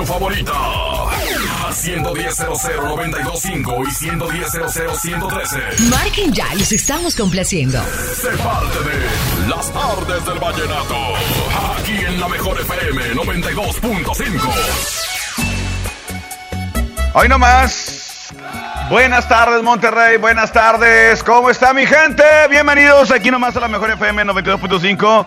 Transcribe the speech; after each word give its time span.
tu 0.00 0.06
favorita. 0.06 0.52
Al 0.52 1.74
110.00925 1.74 3.86
y 3.86 3.90
110.00113. 3.90 5.78
Marquen 5.90 6.32
ya, 6.32 6.54
los 6.54 6.72
estamos 6.72 7.14
complaciendo. 7.14 7.84
Sé 8.14 8.30
parte 8.38 8.78
de 8.78 9.46
Las 9.48 9.70
tardes 9.70 10.24
del 10.24 10.38
vallenato. 10.38 10.96
Aquí 11.76 11.92
en 11.92 12.18
la 12.18 12.28
mejor 12.28 12.58
FM 12.60 13.14
92.5. 13.14 14.40
Hoy 17.12 17.28
nomás. 17.28 18.32
Buenas 18.88 19.28
tardes, 19.28 19.62
Monterrey. 19.62 20.16
Buenas 20.16 20.50
tardes. 20.52 21.22
¿Cómo 21.22 21.50
está 21.50 21.74
mi 21.74 21.84
gente? 21.86 22.24
Bienvenidos 22.48 23.10
aquí 23.10 23.30
nomás 23.30 23.54
a 23.56 23.60
la 23.60 23.68
mejor 23.68 23.90
FM 23.90 24.24
92.5. 24.24 25.26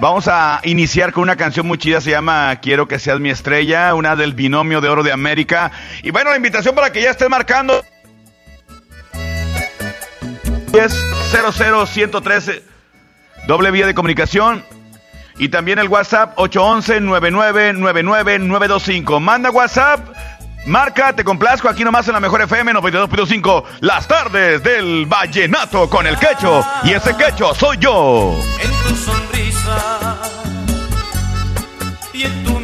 Vamos 0.00 0.28
a 0.28 0.60
iniciar 0.64 1.12
con 1.12 1.24
una 1.24 1.36
canción 1.36 1.66
muy 1.66 1.76
chida, 1.76 2.00
se 2.00 2.10
llama 2.10 2.56
Quiero 2.62 2.88
que 2.88 2.98
seas 2.98 3.20
mi 3.20 3.28
estrella, 3.28 3.94
una 3.94 4.16
del 4.16 4.32
binomio 4.32 4.80
de 4.80 4.88
oro 4.88 5.02
de 5.02 5.12
América. 5.12 5.70
Y 6.02 6.10
bueno, 6.10 6.30
la 6.30 6.36
invitación 6.36 6.74
para 6.74 6.90
que 6.90 7.02
ya 7.02 7.10
estés 7.10 7.28
marcando. 7.28 7.84
113 11.86 12.62
doble 13.46 13.70
vía 13.70 13.86
de 13.86 13.94
comunicación. 13.94 14.64
Y 15.36 15.50
también 15.50 15.78
el 15.78 15.88
WhatsApp 15.88 16.34
811-999925. 16.36 19.20
Manda 19.20 19.50
WhatsApp, 19.50 20.00
marca, 20.66 21.14
te 21.14 21.24
complazco 21.24 21.68
aquí 21.68 21.84
nomás 21.84 22.08
en 22.08 22.14
la 22.14 22.20
mejor 22.20 22.40
FM 22.40 22.72
92.5. 22.72 23.64
Las 23.80 24.08
tardes 24.08 24.62
del 24.62 25.04
vallenato 25.06 25.90
con 25.90 26.06
el 26.06 26.16
quecho. 26.18 26.64
Y 26.84 26.92
ese 26.92 27.14
quecho 27.16 27.54
soy 27.54 27.76
yo. 27.78 28.38
Sonrisa 29.60 30.20
y 32.12 32.22
en 32.22 32.59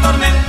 te 0.00 0.12
grita 0.12 0.41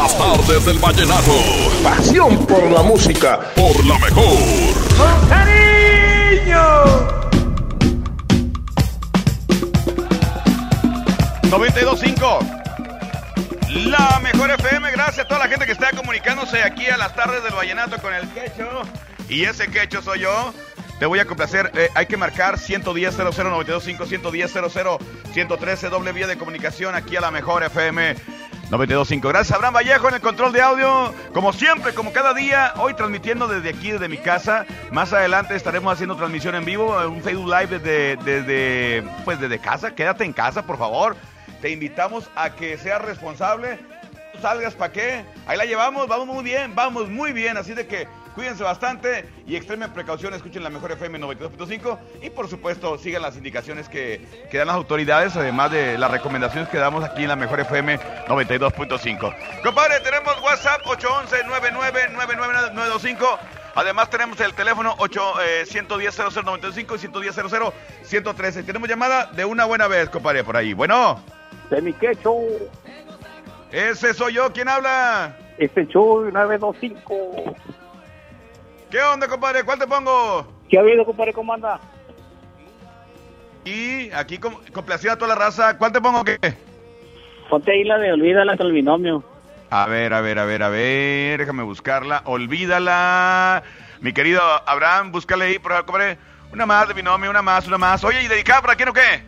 Las 0.00 0.16
tardes 0.16 0.64
del 0.64 0.78
vallenato. 0.78 1.32
Pasión 1.82 2.46
por 2.46 2.62
la 2.70 2.82
música. 2.82 3.40
Por 3.56 3.84
la 3.84 3.98
mejor. 3.98 4.38
¡Con 4.96 5.28
cariño! 5.28 6.62
92.5. 11.50 13.88
La 13.88 14.20
mejor 14.22 14.52
FM, 14.52 14.88
gracias 14.92 15.26
a 15.26 15.28
toda 15.28 15.40
la 15.40 15.48
gente 15.48 15.66
que 15.66 15.72
está 15.72 15.90
comunicándose 15.90 16.62
aquí 16.62 16.86
a 16.86 16.96
las 16.96 17.16
tardes 17.16 17.42
del 17.42 17.54
vallenato 17.54 18.00
con 18.00 18.14
el 18.14 18.28
quecho. 18.28 18.68
Y 19.28 19.46
ese 19.46 19.66
quecho 19.66 20.00
soy 20.00 20.20
yo. 20.20 20.54
Te 21.00 21.06
voy 21.06 21.18
a 21.18 21.24
complacer. 21.24 21.72
eh, 21.74 21.90
hay 21.96 22.06
que 22.06 22.16
marcar 22.16 22.56
110 22.56 23.16
00925 23.16 24.06
110 24.06 24.52
00 24.52 24.98
113 25.32 25.88
doble 25.88 26.12
vía 26.12 26.28
de 26.28 26.38
comunicación 26.38 26.94
aquí 26.94 27.16
a 27.16 27.20
la 27.20 27.32
mejor 27.32 27.64
FM 27.64 28.14
925. 28.70 29.28
Gracias 29.28 29.56
Abraham 29.56 29.74
Vallejo 29.74 30.08
en 30.08 30.14
el 30.14 30.20
control 30.20 30.52
de 30.52 30.60
audio. 30.60 31.14
Como 31.32 31.54
siempre, 31.54 31.94
como 31.94 32.12
cada 32.12 32.34
día, 32.34 32.74
hoy 32.76 32.92
transmitiendo 32.92 33.48
desde 33.48 33.70
aquí, 33.70 33.92
desde 33.92 34.08
mi 34.08 34.18
casa. 34.18 34.66
Más 34.92 35.10
adelante 35.12 35.54
estaremos 35.54 35.90
haciendo 35.90 36.16
transmisión 36.16 36.54
en 36.54 36.66
vivo, 36.66 36.94
un 37.08 37.22
Facebook 37.22 37.46
Live 37.46 37.78
desde, 37.78 38.16
desde, 38.16 39.04
pues 39.24 39.40
desde 39.40 39.58
casa. 39.58 39.94
Quédate 39.94 40.24
en 40.24 40.34
casa, 40.34 40.66
por 40.66 40.76
favor. 40.76 41.16
Te 41.62 41.70
invitamos 41.70 42.28
a 42.36 42.50
que 42.50 42.76
seas 42.76 43.00
responsable. 43.00 43.78
Salgas 44.42 44.74
para 44.74 44.92
qué. 44.92 45.24
Ahí 45.46 45.56
la 45.56 45.64
llevamos, 45.64 46.06
vamos 46.06 46.26
muy 46.26 46.44
bien, 46.44 46.74
vamos 46.74 47.08
muy 47.08 47.32
bien. 47.32 47.56
Así 47.56 47.72
de 47.72 47.86
que 47.86 48.06
cuídense 48.38 48.62
bastante 48.62 49.28
y 49.48 49.56
extremen 49.56 49.92
precaución. 49.92 50.32
Escuchen 50.32 50.62
la 50.62 50.70
mejor 50.70 50.92
FM 50.92 51.18
92.5 51.18 51.98
y 52.22 52.30
por 52.30 52.46
supuesto 52.46 52.96
sigan 52.96 53.22
las 53.22 53.36
indicaciones 53.36 53.88
que, 53.88 54.24
que 54.48 54.58
dan 54.58 54.68
las 54.68 54.76
autoridades, 54.76 55.34
además 55.34 55.72
de 55.72 55.98
las 55.98 56.08
recomendaciones 56.08 56.68
que 56.68 56.78
damos 56.78 57.02
aquí 57.02 57.22
en 57.22 57.28
la 57.30 57.34
mejor 57.34 57.58
FM 57.58 57.98
92.5. 58.28 59.34
Compadre, 59.64 59.98
tenemos 60.04 60.40
WhatsApp 60.40 60.82
811-999925. 60.82 63.38
Además 63.74 64.08
tenemos 64.08 64.38
el 64.38 64.54
teléfono 64.54 64.94
8, 64.98 65.42
eh, 65.42 65.64
110-0095 65.66 66.78
y 66.78 66.80
110-00-113. 68.06 68.64
Tenemos 68.64 68.88
llamada 68.88 69.26
de 69.32 69.44
una 69.44 69.64
buena 69.64 69.88
vez, 69.88 70.10
compadre, 70.10 70.44
por 70.44 70.56
ahí. 70.56 70.74
Bueno, 70.74 71.20
de 71.70 71.82
mi 71.82 71.92
quecho, 71.92 72.36
ese 73.72 74.14
soy 74.14 74.34
yo. 74.34 74.52
¿Quién 74.52 74.68
habla? 74.68 75.34
este 75.58 75.86
show 75.88 76.30
925. 76.30 77.56
¿Qué 78.90 79.00
onda, 79.02 79.28
compadre? 79.28 79.64
¿Cuál 79.64 79.78
te 79.78 79.86
pongo? 79.86 80.46
¿Qué 80.68 80.78
ha 80.78 80.80
habido, 80.80 81.04
compadre? 81.04 81.32
¿Cómo 81.32 81.52
anda? 81.52 81.78
Y 83.64 84.10
aquí 84.12 84.38
com- 84.38 84.60
complacida 84.72 85.16
toda 85.16 85.34
la 85.34 85.40
raza. 85.44 85.76
¿Cuál 85.76 85.92
te 85.92 86.00
pongo 86.00 86.24
qué? 86.24 86.38
Ponte 87.50 87.72
ahí 87.72 87.84
la 87.84 87.98
de 87.98 88.12
Olvídala 88.12 88.54
del 88.56 88.72
binomio. 88.72 89.22
A 89.70 89.86
ver, 89.86 90.14
a 90.14 90.20
ver, 90.22 90.38
a 90.38 90.44
ver, 90.46 90.62
a 90.62 90.68
ver. 90.70 91.38
Déjame 91.40 91.62
buscarla. 91.62 92.22
Olvídala. 92.24 93.62
Mi 94.00 94.12
querido 94.12 94.40
Abraham, 94.66 95.12
búscale 95.12 95.46
ahí, 95.46 95.58
por 95.58 95.72
favor, 95.72 95.86
compadre. 95.86 96.18
Una 96.52 96.64
más 96.64 96.88
de 96.88 96.94
binomio, 96.94 97.28
una 97.30 97.42
más, 97.42 97.66
una 97.66 97.76
más. 97.76 98.02
Oye, 98.04 98.22
¿y 98.22 98.28
dedicada 98.28 98.62
para 98.62 98.74
quién 98.76 98.88
o 98.88 98.92
qué? 98.94 99.22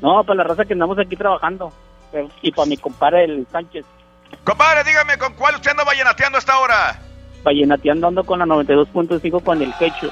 No, 0.00 0.24
para 0.24 0.38
la 0.38 0.44
raza 0.44 0.64
que 0.64 0.72
andamos 0.72 0.98
aquí 0.98 1.14
trabajando. 1.14 1.72
Y 2.42 2.50
para 2.50 2.66
mi 2.66 2.76
compadre, 2.76 3.24
el 3.24 3.46
Sánchez. 3.50 3.84
Compadre, 4.42 4.82
dígame, 4.84 5.16
¿con 5.18 5.34
cuál 5.34 5.54
usted 5.54 5.70
anda 5.70 5.84
vallenateando 5.84 6.36
a 6.36 6.40
esta 6.40 6.58
hora? 6.58 6.98
Vallenateando 7.44 8.08
ando 8.08 8.24
con 8.24 8.40
la 8.40 8.46
92.5 8.46 9.42
con 9.42 9.62
el 9.62 9.72
quecho. 9.78 10.10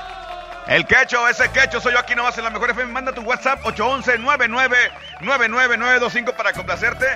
El 0.69 0.87
quecho, 0.87 1.27
ese 1.27 1.51
quecho 1.51 1.81
soy 1.81 1.93
yo 1.93 1.99
aquí 1.99 2.15
nomás 2.15 2.39
en 2.39 2.45
la 2.45 2.51
mejor 2.51 2.71
FM. 2.71 2.93
Manda 2.93 3.13
tu 3.13 3.23
WhatsApp 3.23 3.59
811-999925 3.65 6.37
para 6.37 6.53
complacerte. 6.53 7.07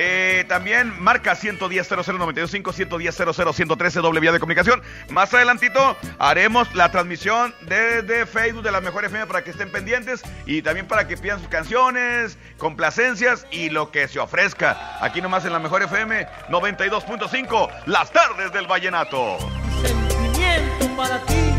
Eh, 0.00 0.44
también 0.46 0.94
marca 1.02 1.34
110 1.34 1.88
0095 1.88 2.72
110 2.72 3.16
113 3.52 4.00
doble 4.00 4.20
vía 4.20 4.30
de 4.30 4.38
comunicación. 4.38 4.80
Más 5.10 5.34
adelantito 5.34 5.96
haremos 6.20 6.72
la 6.76 6.92
transmisión 6.92 7.52
desde 7.62 8.24
Facebook 8.24 8.62
de 8.62 8.70
la 8.70 8.80
mejor 8.80 9.04
FM 9.04 9.26
para 9.26 9.42
que 9.42 9.50
estén 9.50 9.72
pendientes 9.72 10.22
y 10.46 10.62
también 10.62 10.86
para 10.86 11.08
que 11.08 11.16
pidan 11.16 11.40
sus 11.40 11.48
canciones, 11.48 12.38
complacencias 12.58 13.44
y 13.50 13.70
lo 13.70 13.90
que 13.90 14.06
se 14.06 14.20
ofrezca. 14.20 14.98
Aquí 15.04 15.20
nomás 15.20 15.44
en 15.44 15.52
la 15.52 15.58
mejor 15.58 15.82
FM 15.82 16.28
92.5, 16.48 17.68
las 17.86 18.12
tardes 18.12 18.52
del 18.52 18.68
vallenato. 18.68 19.38
Sentimiento 19.82 20.96
para 20.96 21.20
ti. 21.26 21.57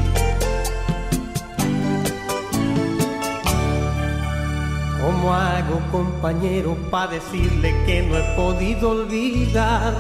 ¿Cómo 5.02 5.34
hago, 5.34 5.80
compañero, 5.92 6.76
para 6.92 7.14
decirle 7.14 7.74
que 7.86 8.02
no 8.02 8.18
he 8.18 8.36
podido 8.36 8.90
olvidar? 8.90 9.94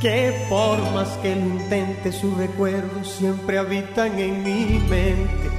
Que 0.00 0.46
por 0.48 0.78
más 0.92 1.08
que 1.18 1.36
lo 1.36 1.46
intente, 1.46 2.10
sus 2.10 2.34
recuerdos 2.38 3.10
siempre 3.10 3.58
habitan 3.58 4.18
en 4.18 4.42
mi 4.42 4.78
mente. 4.88 5.50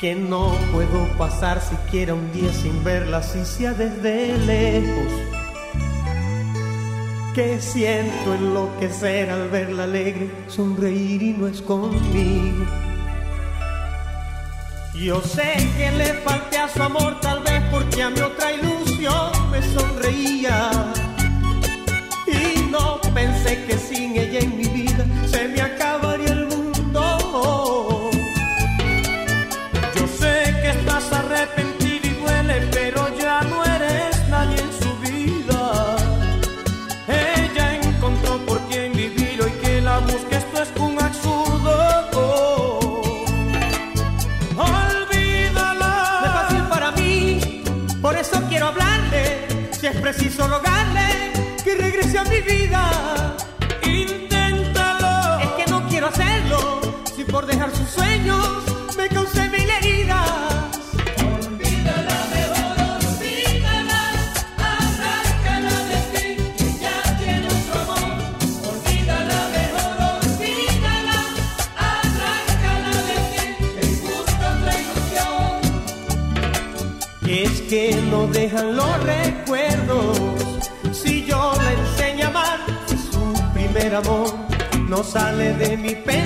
Que 0.00 0.16
no 0.16 0.52
puedo 0.72 1.06
pasar 1.16 1.60
siquiera 1.60 2.14
un 2.14 2.32
día 2.32 2.52
sin 2.52 2.82
verla, 2.82 3.22
si 3.22 3.44
sea 3.44 3.72
desde 3.72 4.36
lejos. 4.36 5.12
Que 7.36 7.60
siento 7.60 8.34
enloquecer 8.34 9.30
al 9.30 9.48
verla 9.48 9.84
alegre, 9.84 10.28
sonreír 10.48 11.22
y 11.22 11.32
no 11.34 11.46
es 11.46 11.62
conmigo. 11.62 12.85
Yo 14.98 15.20
sé 15.20 15.54
que 15.76 15.90
le 15.92 16.14
falté 16.24 16.58
a 16.58 16.68
su 16.68 16.82
amor 16.82 17.20
tal 17.20 17.40
vez 17.42 17.62
porque 17.70 18.02
a 18.02 18.10
mi 18.10 18.20
otra 18.20 18.52
ilusión 18.52 19.50
me 19.50 19.62
sonreía 19.62 20.70
sale 85.06 85.54
de 85.54 85.76
mi 85.76 85.94
pensamiento. 85.94 86.25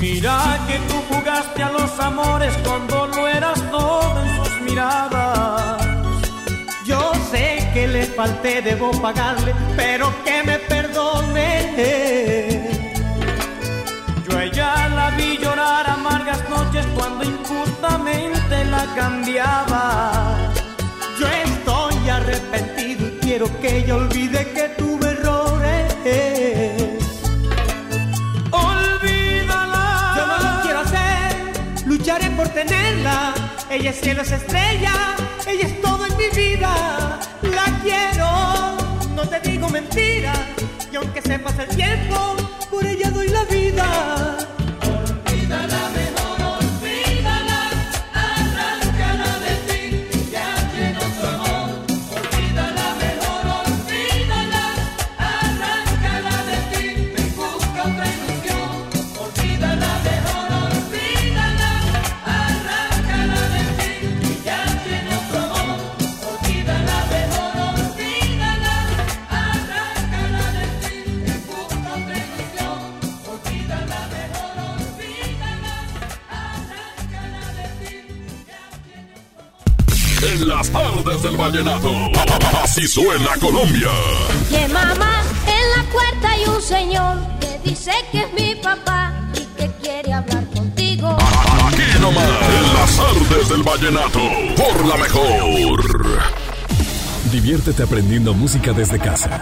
Mira 0.00 0.58
que 0.66 0.78
tú 0.88 0.94
jugaste 1.08 1.62
a 1.62 1.70
los 1.70 1.98
amores 2.00 2.54
cuando 2.64 3.06
lo 3.06 3.28
eras 3.28 3.60
todo 3.70 4.20
en 4.22 4.36
sus 4.36 4.60
miradas. 4.62 5.82
Yo 6.84 7.12
sé 7.30 7.70
que 7.72 7.86
le 7.86 8.04
falté, 8.06 8.62
debo 8.62 8.90
pagarle, 9.00 9.54
pero 9.76 10.12
que 10.24 10.42
me 10.42 10.58
perdone. 10.58 11.42
Yo 14.28 14.38
a 14.38 14.44
ella 14.44 14.88
la 14.88 15.10
vi 15.10 15.38
llorar 15.38 15.88
amargas 15.88 16.48
noches 16.48 16.86
cuando 16.94 17.24
injustamente 17.24 18.64
la 18.64 18.86
cambiaba. 18.94 20.52
Yo 21.18 21.26
estoy 21.28 22.08
arrepentido 22.08 23.06
y 23.06 23.18
quiero 23.20 23.60
que 23.60 23.78
ella 23.78 23.96
olvide 23.96 24.52
que 24.52 24.68
tuve 24.76 25.10
errores. 25.10 27.01
Tenerla. 32.52 33.34
Ella 33.70 33.90
es 33.90 34.00
cielo, 34.00 34.22
es 34.22 34.32
estrella, 34.32 35.16
ella 35.46 35.66
es 35.66 35.80
todo 35.80 36.06
en 36.06 36.16
mi 36.16 36.28
vida. 36.28 37.18
La 37.42 37.80
quiero, 37.82 38.76
no 39.14 39.28
te 39.28 39.40
digo 39.40 39.68
mentiras. 39.68 40.38
Y 40.92 40.96
aunque 40.96 41.22
se 41.22 41.38
pase 41.38 41.62
el 41.62 41.76
tiempo, 41.76 42.36
por 42.70 42.86
ella 42.86 43.10
doy 43.10 43.28
la 43.28 43.44
vida. 43.44 44.36
En 80.32 80.48
las 80.48 80.70
tardes 80.70 81.22
del 81.22 81.36
vallenato. 81.36 81.90
Así 82.62 82.88
suena 82.88 83.36
Colombia. 83.38 83.90
Que 84.48 84.66
mamá, 84.68 85.22
en 85.46 85.70
la 85.76 85.90
puerta 85.92 86.30
hay 86.30 86.44
un 86.46 86.62
señor 86.62 87.18
que 87.38 87.68
dice 87.68 87.92
que 88.10 88.22
es 88.22 88.32
mi 88.32 88.54
papá 88.54 89.12
y 89.34 89.44
que 89.58 89.70
quiere 89.82 90.10
hablar 90.10 90.46
contigo. 90.46 91.18
Aquí 91.66 92.00
nomás. 92.00 92.24
En 92.24 92.74
las 92.74 92.96
tardes 92.96 93.48
del 93.50 93.62
vallenato. 93.62 94.20
Por 94.56 94.86
la 94.86 94.96
mejor. 94.96 95.82
Diviértete 97.30 97.82
aprendiendo 97.82 98.32
música 98.32 98.72
desde 98.72 98.98
casa. 98.98 99.38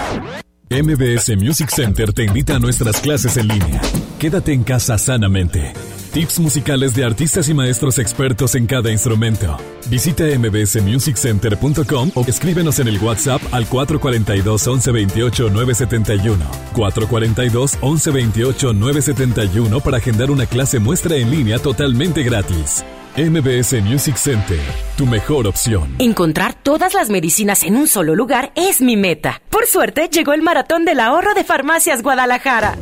MBS 0.70 1.37
Music 1.37 1.70
Center 1.70 2.12
te 2.12 2.25
invita 2.25 2.56
a 2.56 2.59
nuestras 2.59 3.00
clases 3.00 3.37
en 3.37 3.47
línea. 3.47 3.80
Quédate 4.18 4.52
en 4.52 4.64
casa 4.64 4.99
sanamente. 4.99 5.73
Tips 6.12 6.40
musicales 6.40 6.93
de 6.95 7.05
artistas 7.05 7.49
y 7.49 7.55
maestros 7.55 7.99
expertos 8.00 8.57
en 8.57 8.67
cada 8.67 8.90
instrumento. 8.90 9.57
Visita 9.88 10.25
mbsmusiccenter.com 10.25 12.11
o 12.17 12.25
escríbenos 12.26 12.81
en 12.81 12.88
el 12.88 12.99
WhatsApp 12.99 13.40
al 13.52 13.67
442 13.67 14.67
1128 14.67 15.50
971. 15.50 16.45
442 16.75 17.75
1128 17.75 18.73
971 18.73 19.81
para 19.81 19.99
agendar 19.99 20.33
una 20.33 20.47
clase 20.47 20.81
muestra 20.81 21.14
en 21.14 21.31
línea 21.31 21.61
totalmente 21.61 22.25
gratis. 22.25 22.85
MBS 23.17 23.81
Music 23.83 24.17
Center, 24.17 24.61
tu 24.97 25.07
mejor 25.07 25.47
opción. 25.47 25.95
Encontrar 25.99 26.55
todas 26.55 26.95
las 26.95 27.09
medicinas 27.09 27.62
en 27.62 27.76
un 27.76 27.87
solo 27.87 28.17
lugar 28.17 28.52
es 28.57 28.81
mi 28.81 28.97
meta. 28.97 29.43
Por 29.50 29.67
suerte, 29.67 30.09
llegó 30.09 30.33
el 30.33 30.43
maratón 30.43 30.85
del 30.85 31.00
ahorro 31.00 31.35
de 31.35 31.45
Farmacias 31.45 32.02
Guadalajara. 32.02 32.76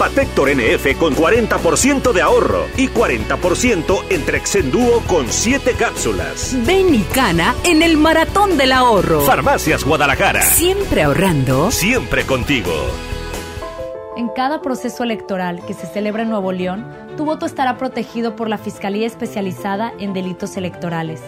Patector 0.00 0.48
NF 0.48 0.96
con 0.96 1.14
40% 1.14 2.12
de 2.12 2.22
ahorro 2.22 2.68
y 2.78 2.88
40% 2.88 4.04
en 4.08 4.24
Trexendúo 4.24 5.00
con 5.00 5.28
7 5.28 5.74
cápsulas. 5.78 6.56
Ven 6.64 6.94
y 6.94 7.00
cana 7.00 7.54
en 7.64 7.82
el 7.82 7.98
maratón 7.98 8.56
del 8.56 8.72
ahorro. 8.72 9.20
Farmacias 9.20 9.84
Guadalajara. 9.84 10.40
Siempre 10.40 11.02
ahorrando. 11.02 11.70
Siempre 11.70 12.24
contigo. 12.24 12.72
En 14.16 14.28
cada 14.28 14.62
proceso 14.62 15.04
electoral 15.04 15.62
que 15.66 15.74
se 15.74 15.86
celebra 15.86 16.22
en 16.22 16.30
Nuevo 16.30 16.50
León, 16.50 16.86
tu 17.18 17.26
voto 17.26 17.44
estará 17.44 17.76
protegido 17.76 18.36
por 18.36 18.48
la 18.48 18.56
Fiscalía 18.56 19.06
Especializada 19.06 19.92
en 19.98 20.14
Delitos 20.14 20.56
Electorales. 20.56 21.20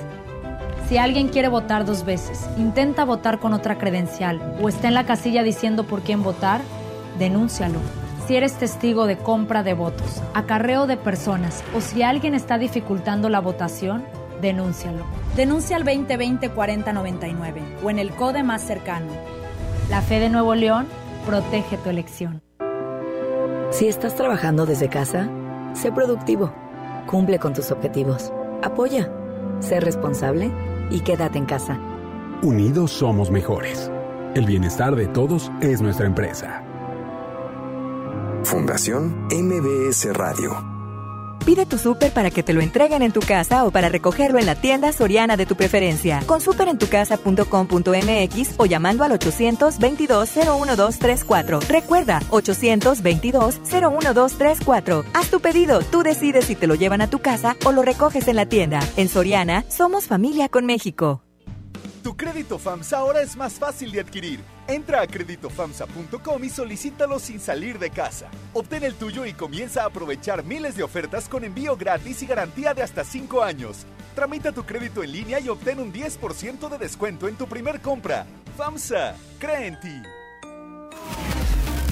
Si 0.89 0.97
alguien 0.97 1.29
quiere 1.29 1.49
votar 1.49 1.85
dos 1.85 2.07
veces, 2.07 2.41
intenta 2.57 3.05
votar 3.05 3.39
con 3.39 3.53
otra 3.53 3.77
credencial 3.77 4.57
o 4.63 4.71
está 4.71 4.89
en 4.89 4.95
la 4.95 5.05
casilla 5.05 5.43
diciendo 5.43 5.85
por 5.85 6.01
quién 6.01 6.23
votar, 6.23 6.63
denúncialo. 7.19 8.02
Si 8.27 8.37
eres 8.37 8.55
testigo 8.55 9.07
de 9.07 9.17
compra 9.17 9.63
de 9.63 9.75
votos, 9.75 10.23
acarreo 10.33 10.87
de 10.87 10.97
personas 10.97 11.65
o 11.75 11.81
si 11.81 12.03
alguien 12.03 12.35
está 12.35 12.57
dificultando 12.57 13.29
la 13.29 13.41
votación, 13.41 14.05
denúncialo. 14.41 15.05
Denuncia 15.37 15.77
al 15.77 15.85
2020-4099 15.85 17.83
o 17.83 17.91
en 17.91 17.99
el 17.99 18.11
CODE 18.11 18.43
más 18.43 18.63
cercano. 18.63 19.11
La 19.91 20.03
fe 20.03 20.21
de 20.21 20.31
Nuevo 20.31 20.55
León 20.55 20.87
protege 21.27 21.77
tu 21.79 21.91
elección. 21.91 22.43
Si 23.71 23.89
estás 23.89 24.15
trabajando 24.15 24.67
desde 24.67 24.89
casa, 24.89 25.29
sé 25.73 25.91
productivo, 25.91 26.53
cumple 27.07 27.39
con 27.39 27.55
tus 27.55 27.71
objetivos, 27.71 28.33
apoya, 28.63 29.11
sé 29.61 29.81
responsable 29.81 30.51
y 30.91 31.01
quédate 31.01 31.39
en 31.39 31.47
casa. 31.47 31.79
Unidos 32.43 32.93
somos 32.93 33.31
mejores. 33.31 33.91
El 34.35 34.47
bienestar 34.47 34.95
de 34.95 35.07
todos 35.07 35.51
es 35.61 35.81
nuestra 35.81 36.07
empresa. 36.07 36.62
Fundación 38.53 39.29
MBS 39.31 40.13
Radio. 40.13 40.63
Pide 41.47 41.65
tu 41.65 41.79
súper 41.79 42.13
para 42.13 42.31
que 42.31 42.43
te 42.43 42.53
lo 42.53 42.61
entreguen 42.61 43.01
en 43.01 43.11
tu 43.11 43.21
casa 43.21 43.65
o 43.65 43.71
para 43.71 43.89
recogerlo 43.89 44.39
en 44.39 44.45
la 44.45 44.57
tienda 44.57 44.93
soriana 44.93 45.39
de 45.39 45.47
tu 45.47 45.57
preferencia. 45.57 46.23
Con 46.27 46.43
superentucasa.com.mx 46.43 48.55
o 48.59 48.67
llamando 48.67 49.05
al 49.05 49.13
822-01234. 49.13 51.67
Recuerda, 51.67 52.21
822-01234. 52.29 55.05
Haz 55.15 55.31
tu 55.31 55.41
pedido, 55.41 55.81
tú 55.81 56.03
decides 56.03 56.45
si 56.45 56.55
te 56.55 56.67
lo 56.67 56.75
llevan 56.75 57.01
a 57.01 57.09
tu 57.09 57.21
casa 57.21 57.57
o 57.65 57.73
lo 57.73 57.81
recoges 57.81 58.29
en 58.29 58.37
la 58.37 58.45
tienda. 58.45 58.81
En 58.99 59.09
Soriana, 59.09 59.65
somos 59.71 60.05
familia 60.05 60.51
con 60.51 60.67
México. 60.67 61.23
Tu 62.03 62.15
crédito 62.19 62.59
FAMSA 62.59 62.99
ahora 62.99 63.23
es 63.23 63.35
más 63.35 63.55
fácil 63.55 63.93
de 63.93 64.01
adquirir. 64.01 64.41
Entra 64.69 65.03
a 65.03 65.07
creditofamsa.com 65.07 66.45
y 66.45 66.49
solicítalo 66.49 67.19
sin 67.19 67.41
salir 67.41 67.79
de 67.79 67.91
casa. 67.91 68.29
Obtén 68.53 68.85
el 68.85 68.95
tuyo 68.95 69.27
y 69.27 69.33
comienza 69.33 69.83
a 69.83 69.87
aprovechar 69.87 70.45
miles 70.45 70.77
de 70.77 70.83
ofertas 70.83 71.29
con 71.29 71.45
envío 71.45 71.77
gratis 71.77 72.23
y 72.23 72.27
garantía 72.27 72.75
de 72.75 72.83
hasta 72.83 73.05
5 73.05 73.43
años. 73.43 73.87
Tramita 74.15 74.53
tu 74.53 74.65
crédito 74.65 75.03
en 75.03 75.13
línea 75.13 75.41
y 75.41 75.49
obtén 75.49 75.81
un 75.81 75.93
10% 75.93 76.69
de 76.69 76.79
descuento 76.79 77.29
en 77.29 77.37
tu 77.37 77.47
primer 77.47 77.81
compra. 77.81 78.27
FAMSA, 78.57 79.17
cree 79.39 79.67
en 79.67 79.81
ti. 79.81 80.03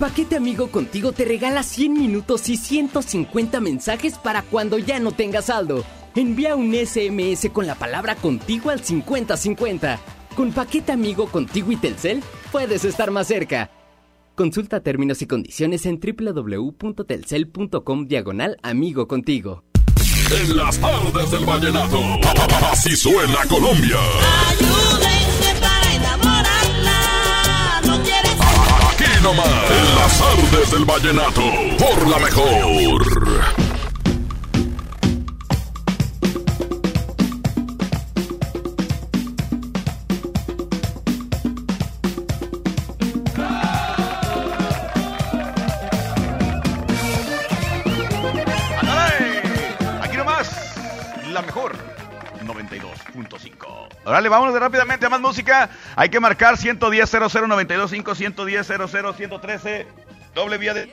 Paquete 0.00 0.34
Amigo 0.36 0.68
Contigo 0.68 1.12
te 1.12 1.26
regala 1.26 1.62
100 1.62 1.92
minutos 1.92 2.48
y 2.48 2.56
150 2.56 3.60
mensajes 3.60 4.16
para 4.16 4.40
cuando 4.40 4.78
ya 4.78 4.98
no 4.98 5.12
tengas 5.12 5.44
saldo. 5.44 5.84
Envía 6.16 6.56
un 6.56 6.74
SMS 6.74 7.50
con 7.52 7.66
la 7.66 7.74
palabra 7.74 8.14
contigo 8.14 8.70
al 8.70 8.82
5050. 8.82 10.00
Con 10.34 10.52
Paquete 10.52 10.92
Amigo 10.92 11.26
Contigo 11.26 11.70
y 11.70 11.76
Telcel 11.76 12.22
puedes 12.50 12.86
estar 12.86 13.10
más 13.10 13.26
cerca. 13.26 13.70
Consulta 14.34 14.80
términos 14.80 15.20
y 15.20 15.26
condiciones 15.26 15.84
en 15.84 16.00
www.telcel.com 16.00 18.06
diagonal 18.06 18.56
amigo 18.62 19.06
contigo. 19.06 19.64
En 20.32 20.56
las 20.56 20.78
tardes 20.78 21.30
del 21.30 21.44
vallenato, 21.44 22.00
así 22.72 22.96
suena 22.96 23.44
Colombia. 23.50 23.98
Nomás, 29.22 29.46
en 29.46 29.94
las 29.96 30.18
tardes 30.18 30.70
del 30.70 30.84
vallenato, 30.86 31.42
por 31.78 32.08
la 32.08 32.18
mejor. 32.18 33.02
Aquí 50.02 50.16
nomás, 50.16 50.76
la 51.30 51.42
mejor 51.42 51.76
92.5. 52.44 53.59
Órale, 54.10 54.28
vámonos 54.28 54.58
rápidamente 54.58 55.06
a 55.06 55.08
más 55.08 55.20
música. 55.20 55.70
Hay 55.94 56.08
que 56.08 56.18
marcar 56.18 56.56
110 56.56 57.12
00925 57.12 58.16
110 58.16 58.66
113 58.66 59.86
doble 60.34 60.58
vía 60.58 60.74
de 60.74 60.92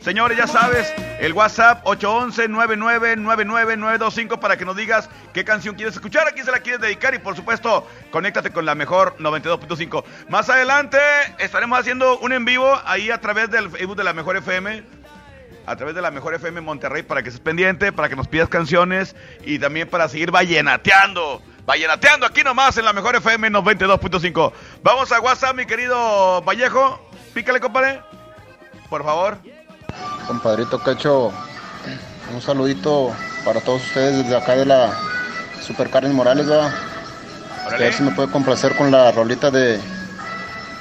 Señores, 0.00 0.36
ya 0.36 0.46
sabes, 0.46 0.92
el 1.18 1.32
WhatsApp 1.32 1.82
811-9999-925 1.86 4.38
para 4.38 4.58
que 4.58 4.66
nos 4.66 4.76
digas 4.76 5.08
qué 5.32 5.46
canción 5.46 5.74
quieres 5.74 5.94
escuchar, 5.94 6.28
a 6.28 6.32
quién 6.32 6.44
se 6.44 6.50
la 6.50 6.60
quieres 6.60 6.82
dedicar 6.82 7.14
y 7.14 7.20
por 7.20 7.36
supuesto, 7.36 7.88
conéctate 8.10 8.50
con 8.50 8.66
la 8.66 8.74
mejor 8.74 9.16
92.5. 9.18 10.04
Más 10.28 10.50
adelante 10.50 10.98
estaremos 11.38 11.78
haciendo 11.78 12.18
un 12.18 12.32
en 12.32 12.44
vivo 12.44 12.78
ahí 12.84 13.10
a 13.10 13.18
través 13.18 13.50
del 13.50 13.70
Facebook 13.70 13.96
de 13.96 14.04
la 14.04 14.12
Mejor 14.12 14.36
FM 14.36 14.82
a 15.64 15.76
través 15.76 15.94
de 15.94 16.02
la 16.02 16.10
Mejor 16.10 16.34
FM 16.34 16.60
Monterrey 16.60 17.02
para 17.02 17.22
que 17.22 17.30
estés 17.30 17.40
pendiente, 17.40 17.92
para 17.92 18.10
que 18.10 18.16
nos 18.16 18.28
pidas 18.28 18.50
canciones 18.50 19.16
y 19.44 19.58
también 19.58 19.88
para 19.88 20.06
seguir 20.08 20.30
vallenateando. 20.30 21.40
Vallenateando 21.66 22.26
aquí 22.26 22.42
nomás 22.42 22.76
en 22.76 22.84
la 22.84 22.92
Mejor 22.92 23.16
FM 23.16 23.50
92.5. 23.50 24.52
Vamos 24.82 25.12
a 25.12 25.20
WhatsApp, 25.20 25.56
mi 25.56 25.64
querido 25.66 26.42
Vallejo. 26.42 26.98
Pícale, 27.34 27.60
compadre. 27.60 28.00
Por 28.90 29.04
favor. 29.04 29.38
Compadrito 30.26 30.78
Cacho, 30.82 31.32
un 32.34 32.42
saludito 32.42 33.14
para 33.44 33.60
todos 33.60 33.82
ustedes 33.82 34.18
desde 34.24 34.36
acá 34.36 34.54
de 34.54 34.66
la 34.66 34.92
Supercarnes 35.60 36.12
Morales, 36.12 36.46
¿verdad? 36.46 36.72
A 37.66 37.76
ver 37.76 37.92
si 37.92 38.02
me 38.02 38.10
puede 38.10 38.30
complacer 38.30 38.76
con 38.76 38.90
la 38.90 39.12
rolita 39.12 39.50
de 39.50 39.80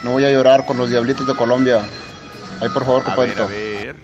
No 0.03 0.11
voy 0.11 0.25
a 0.25 0.31
llorar 0.31 0.65
con 0.65 0.77
los 0.77 0.89
Diablitos 0.89 1.27
de 1.27 1.35
Colombia. 1.35 1.85
Ahí 2.59 2.69
por 2.69 2.85
favor, 2.85 3.01
A 3.05 3.15
ver, 3.15 3.33
compadrito. 3.33 3.43
a 3.43 3.47
ver. 3.47 3.95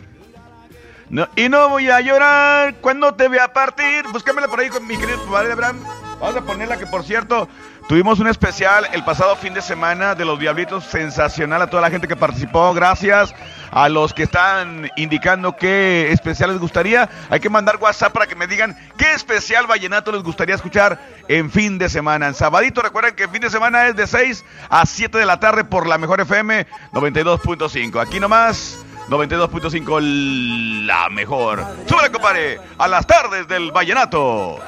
No, 1.09 1.27
y 1.35 1.49
no 1.49 1.69
voy 1.69 1.89
a 1.89 2.01
llorar 2.01 2.75
cuando 2.81 3.13
te 3.15 3.27
vea 3.29 3.51
partir. 3.51 4.05
Búscamela 4.11 4.47
por 4.47 4.59
ahí 4.59 4.69
con 4.69 4.85
mi 4.85 4.97
querido 4.97 5.23
padre 5.25 5.53
Abraham. 5.53 5.79
Vamos 6.19 6.35
a 6.35 6.41
ponerla 6.41 6.77
que 6.77 6.87
por 6.87 7.03
cierto, 7.03 7.47
tuvimos 7.87 8.19
un 8.19 8.27
especial 8.27 8.87
el 8.91 9.03
pasado 9.03 9.35
fin 9.35 9.53
de 9.53 9.61
semana 9.61 10.15
de 10.15 10.25
los 10.25 10.39
Diablitos, 10.39 10.83
sensacional 10.83 11.61
a 11.61 11.69
toda 11.69 11.83
la 11.83 11.91
gente 11.91 12.07
que 12.07 12.15
participó. 12.15 12.73
Gracias 12.73 13.35
a 13.69 13.87
los 13.87 14.13
que 14.13 14.23
están 14.23 14.89
indicando 14.95 15.55
qué 15.55 16.11
especial 16.11 16.51
les 16.51 16.59
gustaría. 16.59 17.07
Hay 17.29 17.39
que 17.39 17.51
mandar 17.51 17.77
WhatsApp 17.79 18.13
para 18.13 18.25
que 18.25 18.35
me 18.35 18.47
digan 18.47 18.75
qué 18.97 19.13
especial 19.13 19.67
vallenato 19.67 20.11
les 20.11 20.23
gustaría 20.23 20.55
escuchar 20.55 20.99
en 21.27 21.51
fin 21.51 21.77
de 21.77 21.87
semana. 21.87 22.27
En 22.27 22.33
sabadito, 22.33 22.81
recuerden 22.81 23.15
que 23.15 23.27
fin 23.27 23.41
de 23.41 23.51
semana 23.51 23.85
es 23.85 23.95
de 23.95 24.07
6 24.07 24.43
a 24.69 24.87
7 24.87 25.19
de 25.19 25.25
la 25.25 25.39
tarde 25.39 25.65
por 25.65 25.85
la 25.85 25.99
mejor 25.99 26.19
FM 26.19 26.65
92.5. 26.93 28.01
Aquí 28.01 28.19
nomás. 28.19 28.79
92.5 29.09 30.85
la 30.85 31.07
mejor. 31.09 31.65
Súbele, 31.87 32.11
compadre, 32.11 32.59
a 32.77 32.89
las 32.89 33.07
tardes 33.07 33.47
del 33.47 33.71
vallenato. 33.71 34.59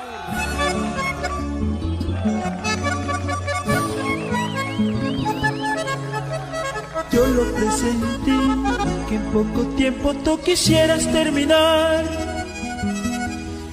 Yo 7.11 7.25
lo 7.25 7.43
presentí, 7.53 8.39
que 9.07 9.15
en 9.15 9.23
poco 9.31 9.61
tiempo 9.75 10.13
tú 10.23 10.39
quisieras 10.41 11.11
terminar. 11.11 12.03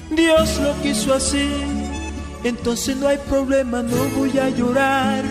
Dios 0.09 0.59
lo 0.59 0.73
quiso 0.81 1.13
así, 1.13 1.47
entonces 2.43 2.97
no 2.97 3.07
hay 3.07 3.17
problema, 3.29 3.83
no 3.83 3.97
voy 4.17 4.37
a 4.39 4.49
llorar. 4.49 5.23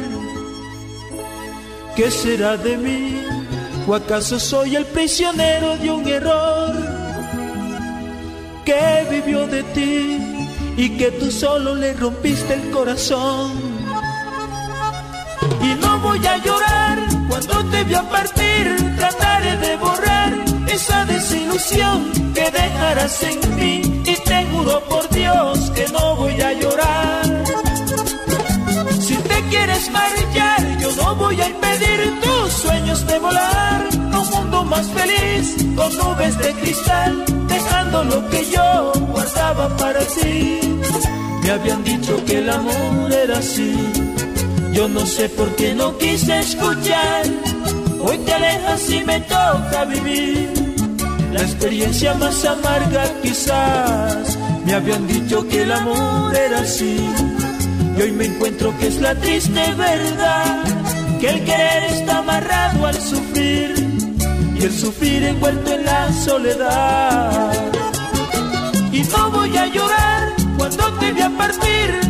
¿Qué 1.97 2.11
será 2.11 2.57
de 2.57 2.77
mí? 2.77 3.23
¿O 3.89 3.95
acaso 3.95 4.39
soy 4.39 4.77
el 4.77 4.85
prisionero 4.87 5.77
de 5.79 5.91
un 5.91 6.07
error? 6.07 6.75
Que 8.65 9.07
vivió 9.11 9.47
de 9.49 9.63
ti 9.63 10.19
y 10.77 10.91
que 10.91 11.11
tú 11.13 11.31
solo 11.31 11.75
le 11.75 11.95
rompiste 11.95 12.55
el 12.55 12.71
corazón. 12.71 13.53
Y 15.63 15.75
no 15.81 15.99
voy 16.01 16.25
a 16.27 16.37
llorar 16.39 16.76
te 17.87 17.93
vea 17.93 18.03
partir, 18.11 18.97
trataré 18.97 19.57
de 19.59 19.77
borrar 19.77 20.33
esa 20.69 21.05
desilusión 21.05 22.33
que 22.35 22.51
dejarás 22.51 23.23
en 23.23 23.57
mí 23.57 24.03
y 24.05 24.15
te 24.25 24.47
juro 24.47 24.81
por 24.89 25.09
Dios 25.11 25.71
que 25.71 25.87
no 25.93 26.17
voy 26.17 26.41
a 26.41 26.53
llorar. 26.53 27.45
Si 29.01 29.15
te 29.17 29.43
quieres 29.51 29.91
marchar, 29.91 30.79
yo 30.81 30.91
no 30.97 31.15
voy 31.17 31.41
a 31.41 31.49
impedir 31.49 32.21
tus 32.23 32.53
sueños 32.53 33.07
de 33.07 33.19
volar 33.19 33.89
a 34.13 34.19
un 34.19 34.31
mundo 34.31 34.65
más 34.65 34.87
feliz 34.89 35.57
con 35.77 35.97
nubes 35.97 36.39
de 36.39 36.53
cristal, 36.55 37.25
dejando 37.49 38.05
lo 38.05 38.29
que 38.29 38.51
yo 38.51 38.93
guardaba 39.13 39.77
para 39.77 40.01
ti. 40.01 40.61
Me 41.43 41.51
habían 41.51 41.85
dicho 41.85 42.25
que 42.25 42.39
el 42.39 42.51
amor 42.51 43.13
era 43.13 43.39
así. 43.39 43.73
Yo 44.77 44.89
no 44.89 45.07
sé 45.07 45.31
por 45.31 45.57
qué 45.57 45.75
no 45.75 45.97
quise 45.97 46.39
escuchar. 46.39 47.25
Hoy 47.99 48.19
te 48.19 48.33
alejas 48.35 48.91
y 48.91 49.05
me 49.05 49.21
toca 49.21 49.87
vivir 49.87 50.51
la 51.33 51.41
experiencia 51.41 52.13
más 52.13 52.45
amarga 52.45 53.05
quizás. 53.23 54.39
Me 54.67 54.75
habían 54.75 55.07
dicho 55.07 55.49
que 55.49 55.63
el 55.63 55.73
amor 55.73 56.37
era 56.37 56.61
así. 56.61 56.99
Y 57.97 58.03
hoy 58.03 58.13
me 58.13 58.27
encuentro 58.27 58.77
que 58.79 58.89
es 58.89 59.01
la 59.01 59.15
triste 59.15 59.73
verdad. 59.79 60.65
Que 61.21 61.31
el 61.31 61.45
querer 61.45 61.83
está 61.85 62.19
amarrado 62.19 62.87
al 62.87 63.01
sufrir. 63.01 63.75
Y 64.61 64.63
el 64.63 64.73
sufrir 64.73 65.23
envuelto 65.23 65.73
en 65.73 65.87
la 65.87 66.13
soledad. 66.13 67.53
Y 68.93 69.01
no 69.05 69.31
voy 69.31 69.57
a 69.57 69.67
llorar 69.69 70.33
cuando 70.59 70.85
te 70.99 71.13
vea 71.13 71.31
partir. 71.31 72.06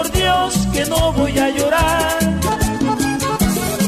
Por 0.00 0.12
Dios 0.12 0.54
que 0.72 0.86
no 0.86 1.12
voy 1.12 1.38
a 1.38 1.50
llorar. 1.50 2.18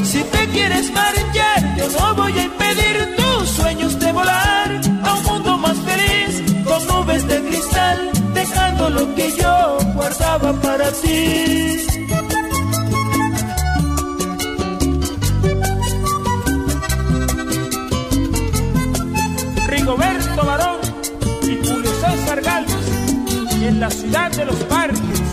Si 0.03 0.21
te 0.23 0.47
quieres 0.49 0.91
marchar, 0.91 1.59
yo 1.77 1.87
no 1.97 2.15
voy 2.15 2.33
a 2.37 2.43
impedir 2.43 3.15
tus 3.15 3.49
sueños 3.49 3.99
de 3.99 4.11
volar 4.11 4.81
a 5.05 5.13
un 5.15 5.23
mundo 5.23 5.57
más 5.57 5.77
feliz 5.89 6.31
con 6.67 6.79
nubes 6.87 7.27
de 7.27 7.37
cristal 7.47 8.11
dejando 8.35 8.89
lo 8.91 9.15
que 9.15 9.31
yo 9.41 9.77
guardaba 9.95 10.53
para 10.61 10.91
ti. 10.91 11.79
Rigoberto 19.67 20.45
Barón 20.45 20.79
y 21.41 21.67
Julio 21.67 21.91
César 22.01 22.41
Gálvez 22.41 22.87
en 23.63 23.79
la 23.79 23.89
ciudad 23.89 24.31
de 24.31 24.45
los 24.45 24.57
parques. 24.65 25.32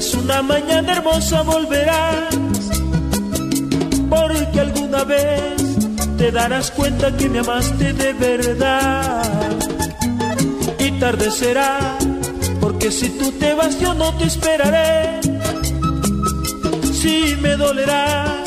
Vez 0.00 0.14
una 0.14 0.40
mañana 0.40 0.92
hermosa 0.92 1.42
volverás, 1.42 2.34
porque 4.08 4.60
alguna 4.60 5.04
vez 5.04 5.62
te 6.16 6.32
darás 6.32 6.70
cuenta 6.70 7.14
que 7.18 7.28
me 7.28 7.40
amaste 7.40 7.92
de 7.92 8.12
verdad. 8.14 9.58
Y 10.78 10.90
tarde 10.92 11.30
será, 11.30 11.98
porque 12.62 12.90
si 12.90 13.10
tú 13.18 13.30
te 13.32 13.52
vas 13.52 13.78
yo 13.78 13.92
no 13.92 14.16
te 14.16 14.24
esperaré. 14.24 15.20
Sí 17.00 17.36
me 17.42 17.56
dolerá, 17.56 18.42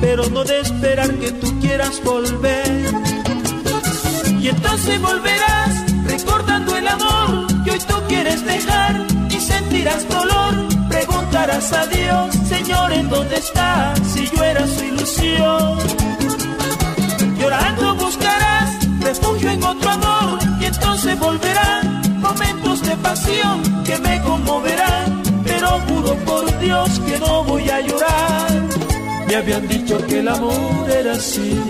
pero 0.00 0.30
no 0.30 0.44
de 0.44 0.60
esperar 0.60 1.10
que 1.16 1.30
tú 1.32 1.60
quieras 1.60 2.00
volver. 2.04 2.70
Y 4.40 4.48
entonces 4.48 4.98
volverás 5.02 5.72
recordando 6.06 6.74
el 6.74 6.88
amor 6.88 7.64
que 7.64 7.70
hoy 7.72 7.80
tú 7.80 7.96
quieres 8.08 8.46
dejar 8.46 9.04
y 9.28 9.38
sentirás 9.40 10.08
dolor. 10.08 10.65
Preguntarás 11.46 11.72
a 11.74 11.86
Dios, 11.86 12.34
Señor, 12.48 12.92
¿en 12.92 13.08
dónde 13.08 13.36
estás? 13.36 14.00
Si 14.00 14.26
yo 14.26 14.42
era 14.42 14.66
su 14.66 14.82
ilusión. 14.82 15.78
Llorando 17.38 17.94
buscarás 17.94 18.70
refugio 19.00 19.50
en 19.52 19.62
otro 19.62 19.90
amor 19.90 20.40
y 20.60 20.64
entonces 20.64 21.16
volverán 21.20 22.20
momentos 22.20 22.82
de 22.82 22.96
pasión 22.96 23.84
que 23.84 23.96
me 23.98 24.20
conmoverán. 24.22 25.22
Pero 25.44 25.68
juro 25.86 26.16
por 26.24 26.58
Dios 26.58 27.00
que 27.06 27.16
no 27.20 27.44
voy 27.44 27.70
a 27.70 27.80
llorar. 27.80 28.50
Me 29.28 29.36
habían 29.36 29.68
dicho 29.68 30.04
que 30.04 30.18
el 30.18 30.26
amor 30.26 30.90
era 30.90 31.12
así. 31.12 31.62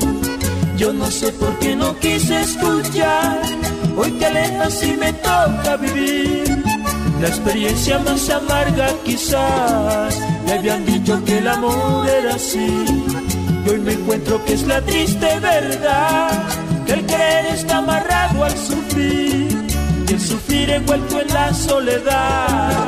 Yo 0.78 0.90
no 0.94 1.10
sé 1.10 1.32
por 1.32 1.54
qué 1.58 1.76
no 1.76 1.94
quise 1.98 2.40
escuchar. 2.40 3.42
Hoy 3.94 4.10
te 4.12 4.24
alejas 4.24 4.82
y 4.84 4.92
me 4.92 5.12
toca 5.12 5.76
vivir. 5.76 6.45
La 7.20 7.28
experiencia 7.28 7.98
más 8.00 8.28
amarga 8.28 8.88
quizás. 9.04 10.18
Me 10.44 10.52
habían 10.52 10.84
dicho 10.84 11.22
que 11.24 11.38
el 11.38 11.48
amor 11.48 12.06
era 12.08 12.34
así. 12.34 12.84
Y 13.64 13.68
hoy 13.68 13.80
me 13.80 13.92
encuentro 13.94 14.44
que 14.44 14.52
es 14.52 14.66
la 14.66 14.82
triste 14.82 15.26
verdad. 15.40 16.30
Que 16.84 16.92
el 16.92 17.06
querer 17.06 17.46
está 17.46 17.78
amarrado 17.78 18.44
al 18.44 18.56
sufrir. 18.56 19.66
Y 20.08 20.12
el 20.12 20.20
sufrir 20.20 20.70
envuelto 20.70 21.20
en 21.20 21.28
la 21.28 21.54
soledad. 21.54 22.86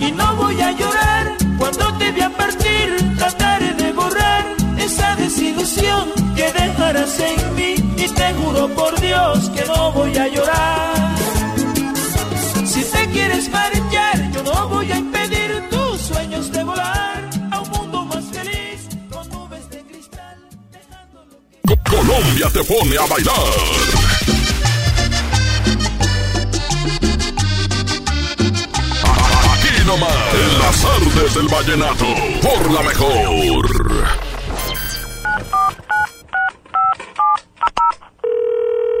Y 0.00 0.10
no 0.12 0.36
voy 0.36 0.60
a 0.60 0.72
llorar 0.72 1.36
cuando 1.58 1.92
te 1.98 2.10
vea 2.10 2.28
partir. 2.30 3.16
Trataré 3.18 3.72
de 3.74 3.92
borrar 3.92 4.44
esa 4.78 5.14
desilusión 5.14 6.10
que 6.34 6.52
dejarás 6.52 7.20
en 7.20 7.54
mí. 7.54 7.74
Y 7.96 8.08
te 8.08 8.34
juro 8.34 8.68
por 8.70 9.00
Dios 9.00 9.48
que 9.50 9.64
no 9.66 9.92
voy 9.92 10.16
a 10.16 10.26
Te 22.48 22.64
pone 22.64 22.96
a 22.96 23.06
bailar. 23.06 23.34
Aquí 29.52 29.84
nomás, 29.86 30.34
en 30.34 30.58
las 30.58 30.84
artes 30.84 31.34
del 31.34 31.48
vallenato, 31.48 32.06
por 32.42 32.72
la 32.72 32.82
mejor. 32.82 33.68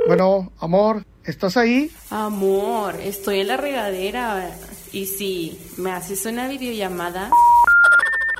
Bueno, 0.06 0.52
amor, 0.60 1.04
¿estás 1.24 1.56
ahí? 1.56 1.90
Amor, 2.10 3.00
estoy 3.00 3.40
en 3.40 3.48
la 3.48 3.56
regadera. 3.56 4.54
Y 4.92 5.06
si 5.06 5.58
me 5.76 5.90
haces 5.90 6.24
una 6.26 6.46
videollamada. 6.46 7.30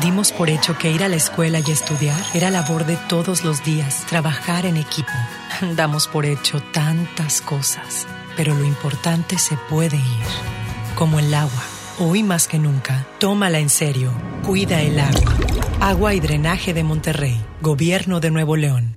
Dimos 0.00 0.32
por 0.32 0.48
hecho 0.48 0.76
que 0.78 0.90
ir 0.90 1.04
a 1.04 1.08
la 1.08 1.16
escuela 1.16 1.60
y 1.60 1.70
estudiar 1.70 2.20
era 2.32 2.50
labor 2.50 2.86
de 2.86 2.96
todos 3.08 3.44
los 3.44 3.62
días, 3.62 4.04
trabajar 4.08 4.64
en 4.64 4.76
equipo. 4.76 5.12
Damos 5.76 6.08
por 6.08 6.24
hecho 6.24 6.60
tantas 6.72 7.42
cosas, 7.42 8.06
pero 8.36 8.54
lo 8.54 8.64
importante 8.64 9.38
se 9.38 9.56
puede 9.68 9.96
ir, 9.96 10.26
como 10.94 11.18
el 11.18 11.32
agua. 11.34 11.62
Hoy 11.98 12.22
más 12.22 12.48
que 12.48 12.58
nunca, 12.58 13.06
tómala 13.18 13.58
en 13.58 13.68
serio, 13.68 14.12
cuida 14.42 14.80
el 14.80 14.98
agua. 14.98 15.34
Agua 15.80 16.14
y 16.14 16.20
drenaje 16.20 16.72
de 16.72 16.84
Monterrey, 16.84 17.38
Gobierno 17.60 18.18
de 18.20 18.30
Nuevo 18.30 18.56
León. 18.56 18.96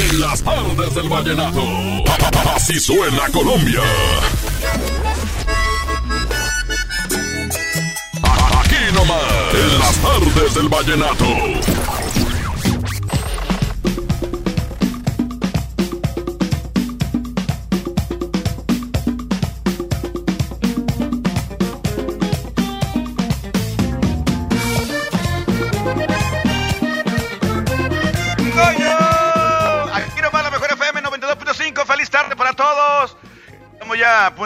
En 0.00 0.20
las 0.20 0.42
tardes 0.42 0.94
del 0.94 1.08
vallenato. 1.08 1.60
Así 2.54 2.78
suena 2.78 3.28
Colombia. 3.32 3.82
Aquí 8.22 8.94
nomás. 8.94 9.54
En 9.54 9.78
las 9.78 9.96
tardes 9.96 10.54
del 10.54 10.68
vallenato. 10.68 11.24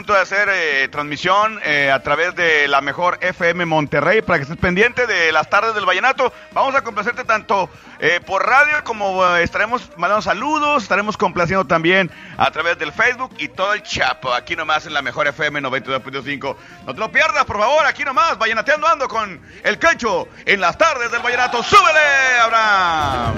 De 0.02 0.18
hacer 0.18 0.48
eh, 0.52 0.88
transmisión 0.88 1.60
eh, 1.64 1.88
a 1.92 2.02
través 2.02 2.34
de 2.34 2.66
la 2.66 2.80
mejor 2.80 3.18
FM 3.20 3.66
Monterrey 3.66 4.20
para 4.20 4.38
que 4.38 4.42
estés 4.42 4.58
pendiente 4.58 5.06
de 5.06 5.30
las 5.30 5.48
tardes 5.48 5.76
del 5.76 5.86
vallenato. 5.86 6.32
Vamos 6.52 6.74
a 6.74 6.82
complacerte 6.82 7.22
tanto 7.22 7.70
eh, 8.00 8.20
por 8.26 8.44
radio 8.44 8.82
como 8.82 9.24
estaremos 9.36 9.90
mandando 9.96 10.20
saludos, 10.20 10.82
estaremos 10.82 11.16
complaciendo 11.16 11.66
también 11.66 12.10
a 12.36 12.50
través 12.50 12.78
del 12.78 12.90
Facebook 12.90 13.32
y 13.38 13.46
todo 13.48 13.74
el 13.74 13.82
chapo. 13.84 14.34
Aquí 14.34 14.56
nomás 14.56 14.86
en 14.86 14.92
la 14.92 15.02
mejor 15.02 15.28
FM 15.28 15.62
92.5. 15.62 16.56
No 16.84 16.94
te 16.94 17.00
lo 17.00 17.12
pierdas, 17.12 17.44
por 17.44 17.60
favor. 17.60 17.86
Aquí 17.86 18.02
nomás, 18.02 18.36
vallenateando 18.36 18.88
ando 18.88 19.06
con 19.06 19.40
el 19.62 19.78
cancho 19.78 20.28
en 20.44 20.60
las 20.60 20.76
tardes 20.76 21.12
del 21.12 21.22
vallenato. 21.22 21.62
¡Súbele, 21.62 22.40
Abraham! 22.42 23.34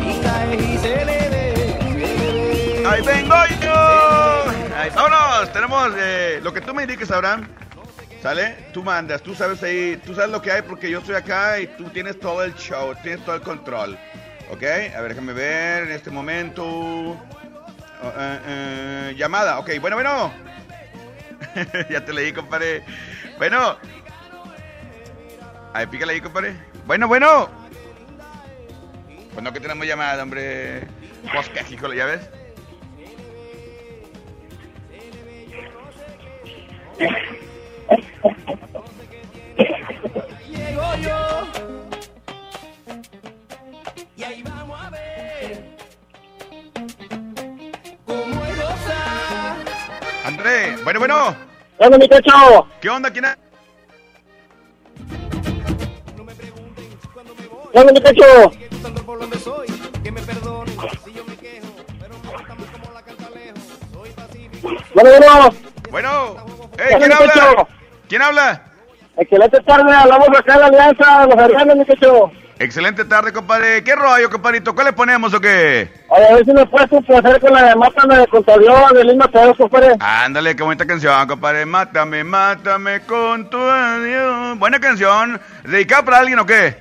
¡Ahí 2.86 3.02
vengo 3.02 3.36
yo! 3.60 4.63
Ahí, 4.84 4.90
vámonos, 4.90 5.50
tenemos 5.50 5.92
eh, 5.96 6.40
lo 6.42 6.52
que 6.52 6.60
tú 6.60 6.74
me 6.74 6.82
indiques, 6.82 7.10
Abraham. 7.10 7.48
¿Sale? 8.22 8.66
Tú 8.74 8.82
mandas, 8.82 9.22
tú 9.22 9.34
sabes 9.34 9.62
ahí, 9.62 9.98
tú 10.04 10.14
sabes 10.14 10.30
lo 10.30 10.42
que 10.42 10.52
hay 10.52 10.60
porque 10.60 10.90
yo 10.90 10.98
estoy 10.98 11.14
acá 11.14 11.58
y 11.58 11.68
tú 11.68 11.84
tienes 11.84 12.20
todo 12.20 12.44
el 12.44 12.54
show, 12.56 12.94
tienes 13.02 13.24
todo 13.24 13.34
el 13.34 13.40
control. 13.40 13.98
¿Ok? 14.50 14.62
A 14.94 15.00
ver, 15.00 15.08
déjame 15.08 15.32
ver 15.32 15.84
en 15.84 15.92
este 15.92 16.10
momento. 16.10 16.62
Oh, 16.66 18.12
eh, 18.14 18.40
eh, 18.46 19.14
llamada, 19.16 19.58
ok, 19.58 19.70
bueno, 19.80 19.96
bueno. 19.96 20.34
ya 21.88 22.04
te 22.04 22.12
leí, 22.12 22.34
compadre. 22.34 22.84
Bueno. 23.38 23.78
Ahí, 25.72 25.86
pícale 25.86 26.12
ahí, 26.12 26.20
compadre. 26.20 26.56
Bueno, 26.84 27.08
bueno. 27.08 27.48
Pues 29.32 29.42
no 29.42 29.50
que 29.50 29.60
tenemos 29.60 29.86
llamada, 29.86 30.22
hombre. 30.22 30.86
Pues 31.32 31.48
que 31.48 31.74
híjole, 31.74 31.96
ya 31.96 32.04
ves. 32.04 32.43
André, 50.24 50.76
bueno, 50.84 50.98
bueno. 51.00 51.36
Hola, 51.78 51.98
mi 51.98 52.08
cacho. 52.08 52.66
¿Qué 52.80 52.88
onda? 52.88 53.10
¿Quién 53.10 53.24
es? 53.24 53.36
Hola, 57.72 57.92
mi 57.92 58.00
cacho. 58.00 58.52
por 59.04 59.18
donde 59.18 59.38
soy, 59.38 59.66
que 60.02 60.12
me 60.12 60.22
perdonen 60.22 60.74
si 61.04 61.12
yo 61.12 61.24
me 61.24 61.36
quejo, 61.36 61.66
pero 62.00 62.14
me 62.18 62.30
gusta 62.30 62.54
más 62.54 62.70
como 62.70 62.92
la 62.92 63.02
canta 63.02 63.30
lejos. 63.30 63.60
Soy 63.92 64.10
pacífico. 64.10 64.68
Bueno, 64.94 65.10
bueno. 65.10 65.50
Bueno. 65.90 66.53
Hey, 66.78 66.94
Hola, 66.96 66.98
¿quién 66.98 67.12
habla? 67.12 67.66
¿Quién 68.08 68.22
habla? 68.22 68.62
Excelente 69.16 69.60
tarde, 69.60 69.92
hablamos 69.94 70.28
acá 70.28 70.54
en 70.54 70.60
la 70.60 70.66
Alianza, 70.66 71.26
los 71.26 71.38
hermanos, 71.38 71.76
mi 71.76 71.84
cacho. 71.84 72.30
Excelente 72.58 73.04
tarde, 73.04 73.32
compadre. 73.32 73.82
¿Qué 73.82 73.94
rollo, 73.96 74.30
compadrito? 74.30 74.74
¿Cuál 74.74 74.86
le 74.88 74.92
ponemos 74.92 75.34
o 75.34 75.40
qué? 75.40 75.88
Oye, 76.08 76.26
a 76.26 76.34
ver 76.34 76.44
si 76.44 76.52
me 76.52 76.64
puedes 76.66 76.88
complacer 76.88 77.40
con 77.40 77.52
la 77.52 77.64
de 77.64 77.74
Mátame 77.74 78.16
de 78.16 78.26
Contador 78.28 78.92
de 78.94 79.04
Lima 79.04 79.26
Mateos, 79.26 79.56
compadre. 79.56 79.96
Ándale, 79.98 80.54
qué 80.54 80.62
bonita 80.62 80.86
canción, 80.86 81.26
compadre. 81.26 81.66
Mátame, 81.66 82.22
mátame 82.22 83.00
con 83.00 83.50
tu 83.50 83.58
adiós. 83.58 84.58
Buena 84.58 84.78
canción. 84.80 85.40
¿Dedicada 85.64 86.04
para 86.04 86.18
alguien 86.18 86.38
o 86.38 86.46
qué? 86.46 86.76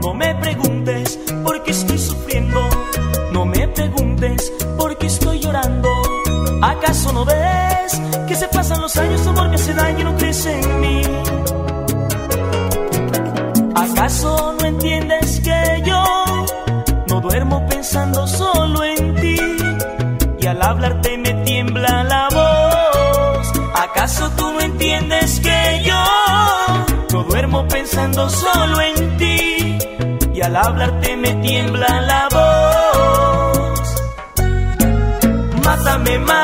No 0.00 0.14
me 0.14 0.34
preguntes 0.36 1.18
por 1.42 1.62
qué 1.64 1.72
estoy 1.72 1.98
sufriendo, 1.98 2.60
no 3.32 3.44
me 3.44 3.66
preguntes 3.68 4.52
por 4.78 4.96
qué 4.96 5.06
estoy 5.06 5.40
llorando. 5.40 5.88
¿Acaso 6.62 7.12
no 7.12 7.24
ves 7.24 8.00
que 8.28 8.36
se 8.36 8.46
pasan 8.48 8.80
los 8.80 8.96
años, 8.96 9.26
amor, 9.26 9.48
me 9.48 9.56
hace 9.56 9.74
daño 9.74 10.00
y 10.00 10.04
no 10.04 10.16
crece 10.16 10.60
en 10.60 10.80
mí? 10.80 11.02
¿Acaso 13.74 14.54
no 14.60 14.66
entiendes 14.66 15.40
que 15.40 15.82
yo 15.84 16.04
no 17.08 17.20
duermo 17.20 17.66
pensando 17.66 18.26
solo 18.28 18.84
en 18.84 19.14
ti? 19.16 19.36
Y 20.40 20.46
al 20.46 20.62
hablarte 20.62 21.18
me 21.18 21.34
tiembla 21.44 22.04
la 22.04 22.28
voz. 22.30 22.37
¿Acaso 24.08 24.30
tú 24.38 24.52
no 24.52 24.60
entiendes 24.62 25.38
que 25.40 25.82
yo 25.84 26.02
no 27.12 27.24
duermo 27.24 27.68
pensando 27.68 28.30
solo 28.30 28.80
en 28.80 29.18
ti? 29.18 29.78
Y 30.32 30.40
al 30.40 30.56
hablarte 30.56 31.14
me 31.18 31.34
tiembla 31.34 32.00
la 32.00 32.28
voz. 32.30 34.00
Mátame, 35.62 36.18
mátame 36.20 36.37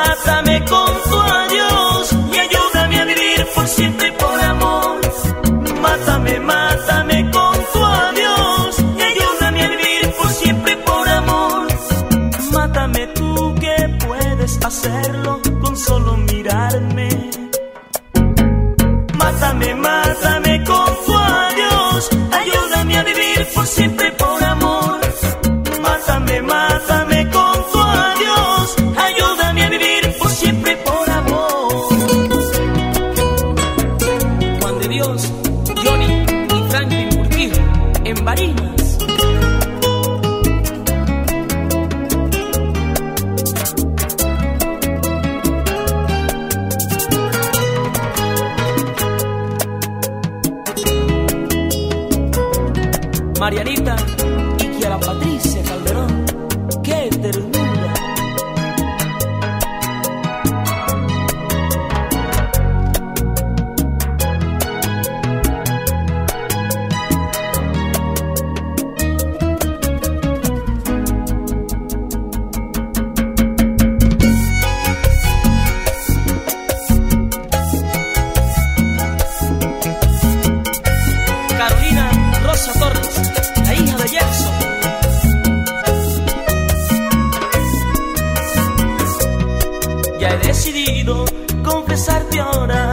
Ya 90.25 90.31
he 90.31 90.37
decidido 90.39 91.23
confesarte 91.63 92.39
ahora 92.39 92.91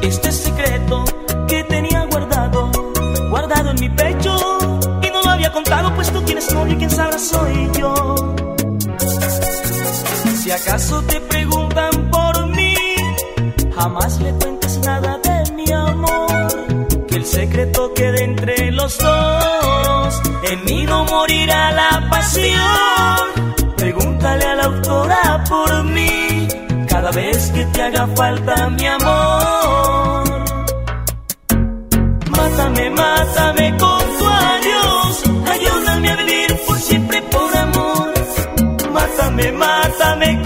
este 0.00 0.32
secreto 0.32 1.04
que 1.46 1.62
tenía 1.64 2.06
guardado, 2.06 2.70
guardado 3.28 3.72
en 3.72 3.76
mi 3.78 3.90
pecho 3.90 4.34
y 5.02 5.10
no 5.10 5.20
lo 5.22 5.30
había 5.32 5.52
contado, 5.52 5.94
pues 5.94 6.10
tú 6.10 6.22
tienes 6.22 6.50
novio 6.54 6.72
y 6.72 6.76
quien 6.78 6.88
sabrá 6.88 7.18
soy 7.18 7.70
yo. 7.78 8.34
Si 10.42 10.50
acaso 10.50 11.02
te 11.02 11.20
preguntan 11.20 12.10
por 12.10 12.46
mí, 12.46 12.74
jamás 13.76 14.18
le 14.22 14.32
cuentes 14.32 14.78
nada 14.78 15.20
de 15.22 15.52
mi 15.52 15.70
amor 15.70 17.06
que 17.06 17.16
el 17.16 17.26
secreto 17.26 17.92
quede 17.92 18.24
entre 18.24 18.70
los 18.70 18.96
dos. 18.96 20.22
En 20.50 20.64
mí 20.64 20.86
no 20.86 21.04
morirá 21.04 21.70
la 21.72 22.08
pasión. 22.08 23.52
Pregúntale 23.76 24.44
a 24.46 24.54
la 24.54 24.64
autora 24.64 25.44
por 25.46 25.84
mí. 25.84 26.21
Vez 27.14 27.50
que 27.52 27.64
te 27.66 27.82
haga 27.82 28.06
falta 28.16 28.70
mi 28.70 28.86
amor. 28.86 30.24
Mátame, 32.30 32.90
mátame 32.90 33.76
con 33.76 34.02
tu 34.18 34.26
adiós. 34.26 35.22
Ayúdame 35.52 36.10
a 36.10 36.16
vivir 36.16 36.60
por 36.66 36.78
siempre 36.78 37.22
por 37.22 37.56
amor. 37.56 38.12
Mátame, 38.92 39.52
mátame 39.52 40.41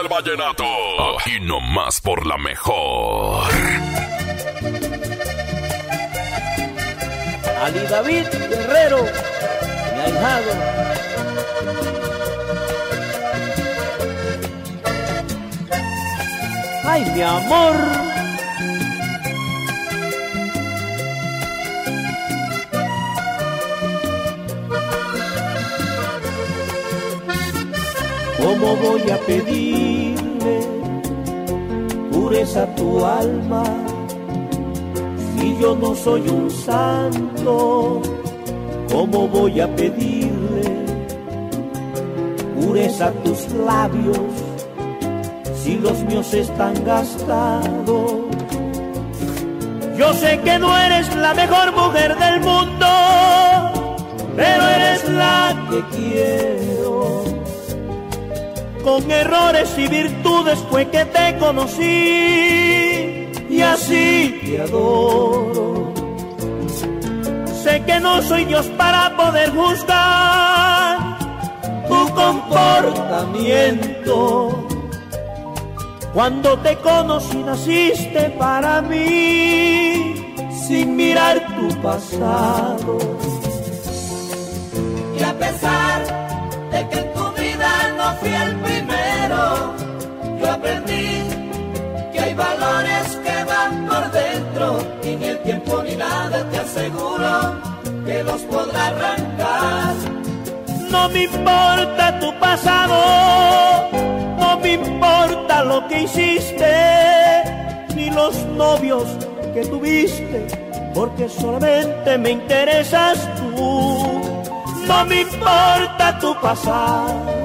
del 0.00 0.08
vallenato. 0.08 0.64
Aquí 1.18 1.40
nomás 1.40 2.00
por 2.00 2.26
la 2.26 2.38
mejor. 2.38 3.50
Ali 7.62 7.80
David 7.88 8.26
Guerrero, 8.48 9.02
mi 9.94 10.00
ahijado. 10.00 10.52
Ay, 16.84 17.04
mi 17.14 17.22
amor. 17.22 18.09
¿Cómo 28.42 28.74
voy 28.76 29.10
a 29.10 29.18
pedirle 29.18 30.60
pureza 32.10 32.62
a 32.62 32.74
tu 32.74 33.04
alma? 33.04 33.64
Si 35.36 35.56
yo 35.60 35.76
no 35.76 35.94
soy 35.94 36.26
un 36.28 36.50
santo, 36.50 38.00
¿cómo 38.90 39.28
voy 39.28 39.60
a 39.60 39.68
pedirle 39.76 40.64
pureza 42.58 43.08
a 43.08 43.12
tus 43.24 43.46
labios 43.52 44.18
si 45.62 45.76
los 45.76 46.02
míos 46.04 46.32
están 46.32 46.74
gastados? 46.84 48.12
Yo 49.98 50.14
sé 50.14 50.40
que 50.40 50.58
no 50.58 50.74
eres 50.78 51.14
la 51.14 51.34
mejor 51.34 51.72
mujer 51.76 52.16
del 52.16 52.40
mundo, 52.40 52.86
pero 54.34 54.66
eres 54.66 55.08
la 55.10 55.54
que 55.68 55.96
quiero. 55.96 56.79
Con 58.82 59.10
errores 59.10 59.74
y 59.76 59.86
virtudes 59.88 60.58
fue 60.70 60.88
que 60.88 61.04
te 61.04 61.36
conocí 61.38 63.26
y 63.50 63.60
así 63.62 64.40
te 64.44 64.62
adoro. 64.62 65.92
Sé 67.62 67.82
que 67.84 68.00
no 68.00 68.22
soy 68.22 68.46
Dios 68.46 68.64
para 68.78 69.14
poder 69.16 69.50
juzgar 69.50 71.18
tu 71.88 72.08
comportamiento. 72.14 74.66
Cuando 76.14 76.58
te 76.58 76.76
conocí 76.76 77.36
naciste 77.38 78.30
para 78.38 78.80
mí 78.82 80.34
sin 80.66 80.96
mirar 80.96 81.44
tu 81.56 81.68
pasado. 81.82 82.98
Y 85.18 85.22
a 85.22 85.38
pesar 85.38 86.02
de 86.72 86.88
que 86.88 86.98
en 87.00 87.12
tu 87.12 87.30
vida 87.32 87.70
no 87.96 88.16
fui 88.18 88.30
el 88.30 88.59
yo 90.40 90.50
aprendí 90.50 91.22
que 92.12 92.20
hay 92.20 92.34
valores 92.34 93.16
que 93.24 93.44
van 93.44 93.86
por 93.86 94.10
dentro 94.10 94.78
y 95.02 95.16
ni 95.16 95.24
el 95.26 95.38
tiempo 95.42 95.82
ni 95.82 95.96
nada 95.96 96.44
te 96.50 96.58
aseguro 96.58 97.56
que 98.06 98.22
los 98.24 98.40
podrá 98.42 98.86
arrancar. 98.88 99.94
No 100.90 101.08
me 101.08 101.24
importa 101.24 102.18
tu 102.18 102.38
pasado, 102.40 102.96
no 104.38 104.58
me 104.58 104.72
importa 104.72 105.64
lo 105.64 105.86
que 105.88 106.02
hiciste, 106.02 106.74
ni 107.94 108.10
los 108.10 108.34
novios 108.56 109.04
que 109.54 109.62
tuviste, 109.66 110.46
porque 110.94 111.28
solamente 111.28 112.18
me 112.18 112.30
interesas 112.30 113.28
tú. 113.36 114.20
No 114.86 115.04
me 115.04 115.20
importa 115.20 116.18
tu 116.20 116.34
pasado, 116.40 117.39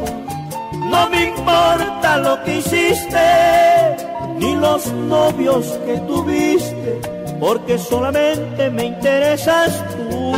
no 0.96 1.10
me 1.10 1.24
importa 1.26 2.18
lo 2.18 2.42
que 2.44 2.58
hiciste, 2.60 3.28
ni 4.40 4.56
los 4.56 4.88
novios 4.94 5.66
que 5.86 5.98
tuviste, 6.12 6.92
porque 7.40 7.78
solamente 7.78 8.70
me 8.70 8.86
interesas 8.86 9.72
tú. 9.92 10.34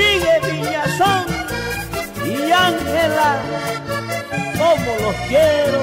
Miguel 0.00 0.42
Villazón 0.52 1.24
y 2.30 2.52
Ángela, 2.68 3.30
como 4.60 4.90
los 5.04 5.16
quiero. 5.28 5.80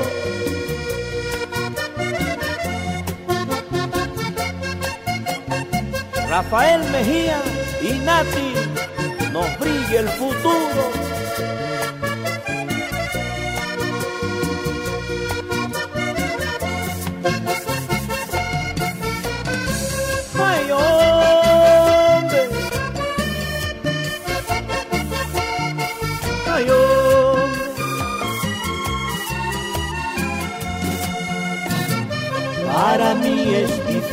Rafael 6.30 6.82
Mejía 6.92 7.40
y 7.82 7.92
Nati 8.06 8.50
nos 9.34 9.60
brille 9.60 9.98
el 10.00 10.10
futuro. 10.10 11.07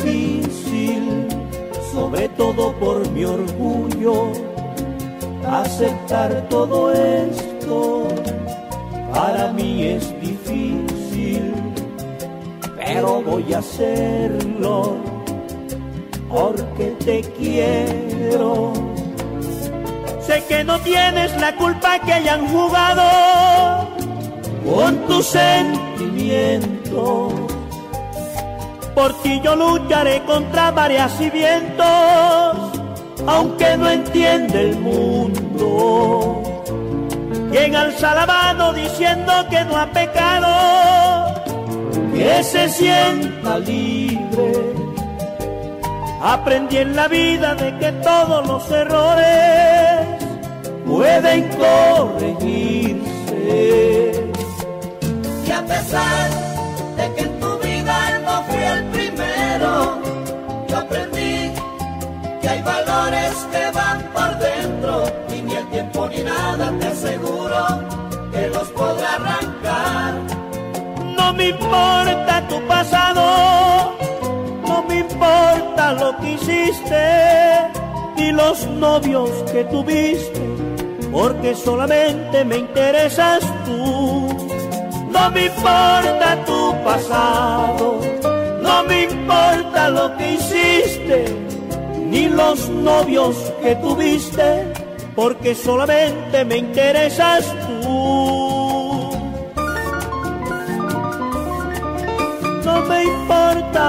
Difícil, 0.05 1.27
sobre 1.91 2.29
todo 2.29 2.71
por 2.73 3.09
mi 3.11 3.25
orgullo, 3.25 4.31
aceptar 5.47 6.47
todo 6.49 6.91
esto. 6.91 8.07
Para 9.13 9.53
mí 9.53 9.83
es 9.83 10.11
difícil, 10.21 11.53
pero 12.75 13.21
voy 13.21 13.53
a 13.53 13.59
hacerlo 13.59 14.95
porque 16.29 16.95
te 17.05 17.21
quiero. 17.37 18.73
Sé 20.19 20.43
que 20.49 20.63
no 20.63 20.79
tienes 20.79 21.39
la 21.39 21.55
culpa 21.55 21.99
que 21.99 22.13
hayan 22.13 22.47
jugado 22.47 23.87
con 24.65 24.97
tus 25.07 25.27
sentimientos. 25.27 27.44
Por 28.95 29.13
yo 29.21 29.55
lucharé 29.57 30.23
contra 30.23 30.71
varias 30.71 31.19
y 31.19 31.29
vientos, 31.29 31.85
aunque 33.27 33.75
no 33.77 33.89
entiende 33.89 34.69
el 34.69 34.79
mundo. 34.79 36.41
Quien 37.51 37.75
alza 37.75 38.15
la 38.15 38.25
mano 38.25 38.71
diciendo 38.71 39.33
que 39.49 39.65
no 39.65 39.75
ha 39.77 39.87
pecado, 39.87 41.43
que 42.13 42.41
se 42.41 42.69
sienta 42.69 43.59
libre. 43.59 44.73
Aprendí 46.21 46.77
en 46.77 46.95
la 46.95 47.09
vida 47.09 47.53
de 47.53 47.77
que 47.77 47.91
todos 47.91 48.47
los 48.47 48.71
errores 48.71 50.07
pueden 50.87 51.49
corregirse. 51.49 53.03
Y 55.45 55.51
a 55.51 55.61
pesar 55.65 56.44
que 63.51 63.71
van 63.71 64.01
por 64.13 64.37
dentro 64.39 65.03
y 65.35 65.41
ni 65.41 65.55
el 65.55 65.67
tiempo 65.69 66.07
ni 66.07 66.23
nada 66.23 66.71
te 66.79 66.87
aseguro 66.87 67.65
que 68.31 68.47
los 68.47 68.67
podrá 68.69 69.15
arrancar. 69.15 70.13
No 71.17 71.33
me 71.33 71.49
importa 71.49 72.47
tu 72.47 72.61
pasado, 72.67 73.95
no 74.67 74.83
me 74.87 74.99
importa 74.99 75.93
lo 75.93 76.17
que 76.19 76.33
hiciste, 76.33 77.71
ni 78.15 78.31
los 78.31 78.65
novios 78.67 79.29
que 79.51 79.63
tuviste, 79.65 80.41
porque 81.11 81.55
solamente 81.55 82.45
me 82.45 82.57
interesas 82.57 83.41
tú. 83.65 84.27
No 85.11 85.31
me 85.31 85.45
importa 85.45 86.43
tu 86.45 86.75
pasado, 86.83 87.99
no 88.61 88.83
me 88.83 89.03
importa 89.03 89.89
lo 89.89 90.15
que 90.17 90.33
hiciste, 90.33 91.44
ni 92.09 92.27
los 92.27 92.69
novios 92.69 93.35
que 93.61 93.75
tuviste, 93.75 94.73
porque 95.15 95.55
solamente 95.55 96.45
me 96.45 96.57
interesas 96.57 97.45
tú. 97.61 97.75
No 102.65 102.81
me 102.89 103.03
importa, 103.03 103.87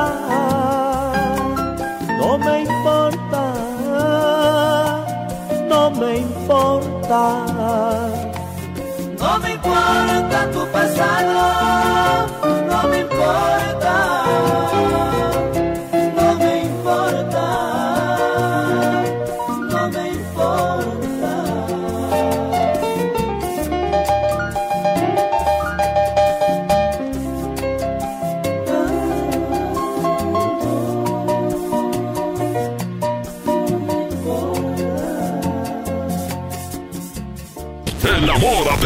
no 2.19 2.39
me 2.39 2.61
importa, 2.63 3.43
no 5.69 5.91
me 5.91 6.19
importa. 6.19 6.87
No 9.19 9.39
me 9.39 9.53
importa 9.53 10.51
tu 10.53 10.67
pasado, 10.73 12.27
no 12.69 12.89
me 12.89 12.99
importa, 13.01 13.95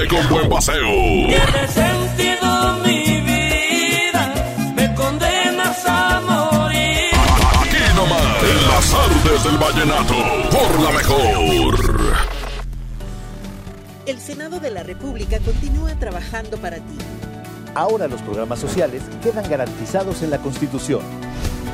Con 0.09 0.29
buen 0.31 0.49
paseo. 0.49 0.89
Tiene 1.27 1.69
sentido 1.69 2.79
mi 2.85 3.21
vida, 3.21 4.35
me 4.75 4.95
condenas 4.95 5.85
a 5.87 6.21
morir. 6.21 7.11
Aquí 7.61 7.77
nomás, 7.95 8.43
en 8.43 8.69
las 8.69 8.95
artes 8.95 9.45
del 9.45 9.59
vallenato, 9.59 10.15
por 10.51 10.81
la 10.81 10.91
mejor. 10.93 11.75
El 14.07 14.19
Senado 14.19 14.59
de 14.59 14.71
la 14.71 14.83
República 14.83 15.39
continúa 15.39 15.95
trabajando 15.97 16.57
para 16.57 16.79
ti. 16.79 16.99
Ahora 17.75 18.09
los 18.09 18.23
programas 18.23 18.59
sociales 18.59 19.03
quedan 19.23 19.49
garantizados 19.51 20.23
en 20.23 20.31
la 20.31 20.39
Constitución. 20.39 21.03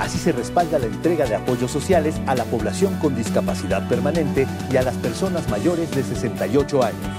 Así 0.00 0.18
se 0.18 0.32
respalda 0.32 0.80
la 0.80 0.86
entrega 0.86 1.26
de 1.26 1.36
apoyos 1.36 1.70
sociales 1.70 2.16
a 2.26 2.34
la 2.34 2.44
población 2.44 2.98
con 2.98 3.14
discapacidad 3.14 3.88
permanente 3.88 4.48
y 4.70 4.76
a 4.76 4.82
las 4.82 4.96
personas 4.96 5.48
mayores 5.48 5.90
de 5.92 6.02
68 6.02 6.82
años. 6.82 7.15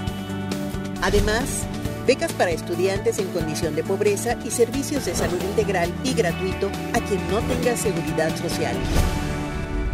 Además, 1.02 1.64
becas 2.06 2.32
para 2.34 2.52
estudiantes 2.52 3.20
en 3.20 3.28
condición 3.28 3.76
de 3.76 3.84
pobreza 3.84 4.38
y 4.44 4.52
servicios 4.52 5.06
de 5.06 5.16
salud 5.16 5.42
integral 5.42 5.94
y 6.04 6.14
gratuito 6.14 6.70
a 6.94 7.00
quien 7.00 7.20
no 7.30 7.40
tenga 7.42 7.76
seguridad 7.76 8.36
social. 8.36 8.76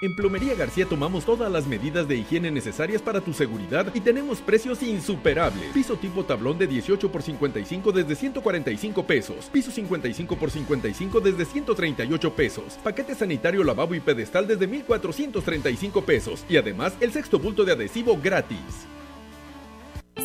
En 0.00 0.14
Plomería 0.14 0.54
García 0.54 0.86
tomamos 0.86 1.24
todas 1.24 1.50
las 1.50 1.66
medidas 1.66 2.06
de 2.06 2.16
higiene 2.16 2.52
necesarias 2.52 3.02
para 3.02 3.20
tu 3.20 3.32
seguridad 3.32 3.92
y 3.94 4.00
tenemos 4.00 4.38
precios 4.40 4.80
insuperables. 4.80 5.72
Piso 5.74 5.96
tipo 5.96 6.24
tablón 6.24 6.56
de 6.56 6.68
18 6.68 7.10
por 7.10 7.20
55 7.20 7.90
desde 7.90 8.14
145 8.14 9.02
pesos. 9.04 9.50
Piso 9.52 9.72
55 9.72 10.36
por 10.36 10.52
55 10.52 11.20
desde 11.20 11.44
138 11.44 12.32
pesos. 12.32 12.78
Paquete 12.84 13.16
sanitario 13.16 13.64
lavabo 13.64 13.96
y 13.96 14.00
pedestal 14.00 14.46
desde 14.46 14.68
1435 14.68 16.02
pesos. 16.02 16.44
Y 16.48 16.58
además 16.58 16.94
el 17.00 17.10
sexto 17.10 17.40
bulto 17.40 17.64
de 17.64 17.72
adhesivo 17.72 18.16
gratis. 18.22 18.86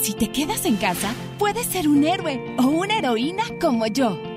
Si 0.03 0.13
te 0.13 0.31
quedas 0.31 0.65
en 0.65 0.75
casa, 0.75 1.15
puedes 1.39 1.65
ser 1.65 1.87
un 1.87 2.03
héroe 2.03 2.55
o 2.59 2.67
una 2.67 2.99
heroína 2.99 3.43
como 3.59 3.87
yo. 3.87 4.32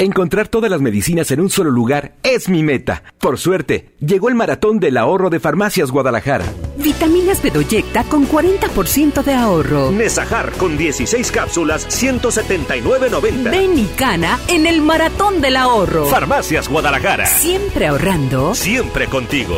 Encontrar 0.00 0.46
todas 0.46 0.70
las 0.70 0.80
medicinas 0.80 1.28
en 1.32 1.40
un 1.40 1.50
solo 1.50 1.72
lugar 1.72 2.12
es 2.22 2.48
mi 2.48 2.62
meta. 2.62 3.02
Por 3.18 3.36
suerte, 3.36 3.96
llegó 3.98 4.28
el 4.28 4.36
maratón 4.36 4.78
del 4.78 4.96
ahorro 4.96 5.28
de 5.28 5.40
Farmacias 5.40 5.90
Guadalajara. 5.90 6.44
Vitaminas 6.76 7.42
Bedoyecta 7.42 8.04
con 8.04 8.28
40% 8.28 9.24
de 9.24 9.34
ahorro. 9.34 9.90
Nesajar 9.90 10.52
con 10.52 10.78
16 10.78 11.32
cápsulas, 11.32 11.88
179.90. 11.88 13.50
Ven 13.50 13.76
y 13.76 13.86
cana 13.96 14.38
en 14.46 14.68
el 14.68 14.82
maratón 14.82 15.40
del 15.40 15.56
ahorro. 15.56 16.06
Farmacias 16.06 16.68
Guadalajara. 16.68 17.26
Siempre 17.26 17.88
ahorrando. 17.88 18.54
Siempre 18.54 19.08
contigo. 19.08 19.56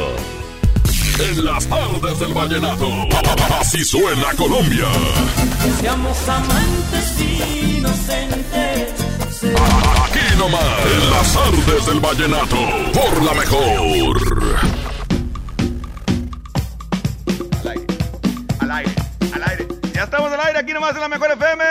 En 1.18 1.44
las 1.44 1.66
tardes 1.66 2.18
del 2.18 2.32
vallenato, 2.32 2.88
así 3.60 3.84
suena 3.84 4.32
Colombia. 4.38 4.86
Seamos 5.82 6.28
amantes 6.30 7.20
inocentes. 7.76 8.89
Aquí 9.42 10.36
nomás, 10.36 10.62
en 10.84 11.10
las 11.10 11.32
tardes 11.32 11.86
del 11.86 11.98
vallenato, 11.98 12.56
por 12.92 13.22
la 13.22 13.32
mejor. 13.32 14.18
Al 18.58 18.70
aire, 18.70 18.94
al 19.32 19.42
aire. 19.48 19.68
Ya 19.94 20.02
estamos 20.02 20.30
al 20.30 20.40
aire 20.40 20.58
aquí 20.58 20.74
nomás 20.74 20.94
en 20.94 21.00
la 21.00 21.08
mejor 21.08 21.30
FM. 21.32 21.64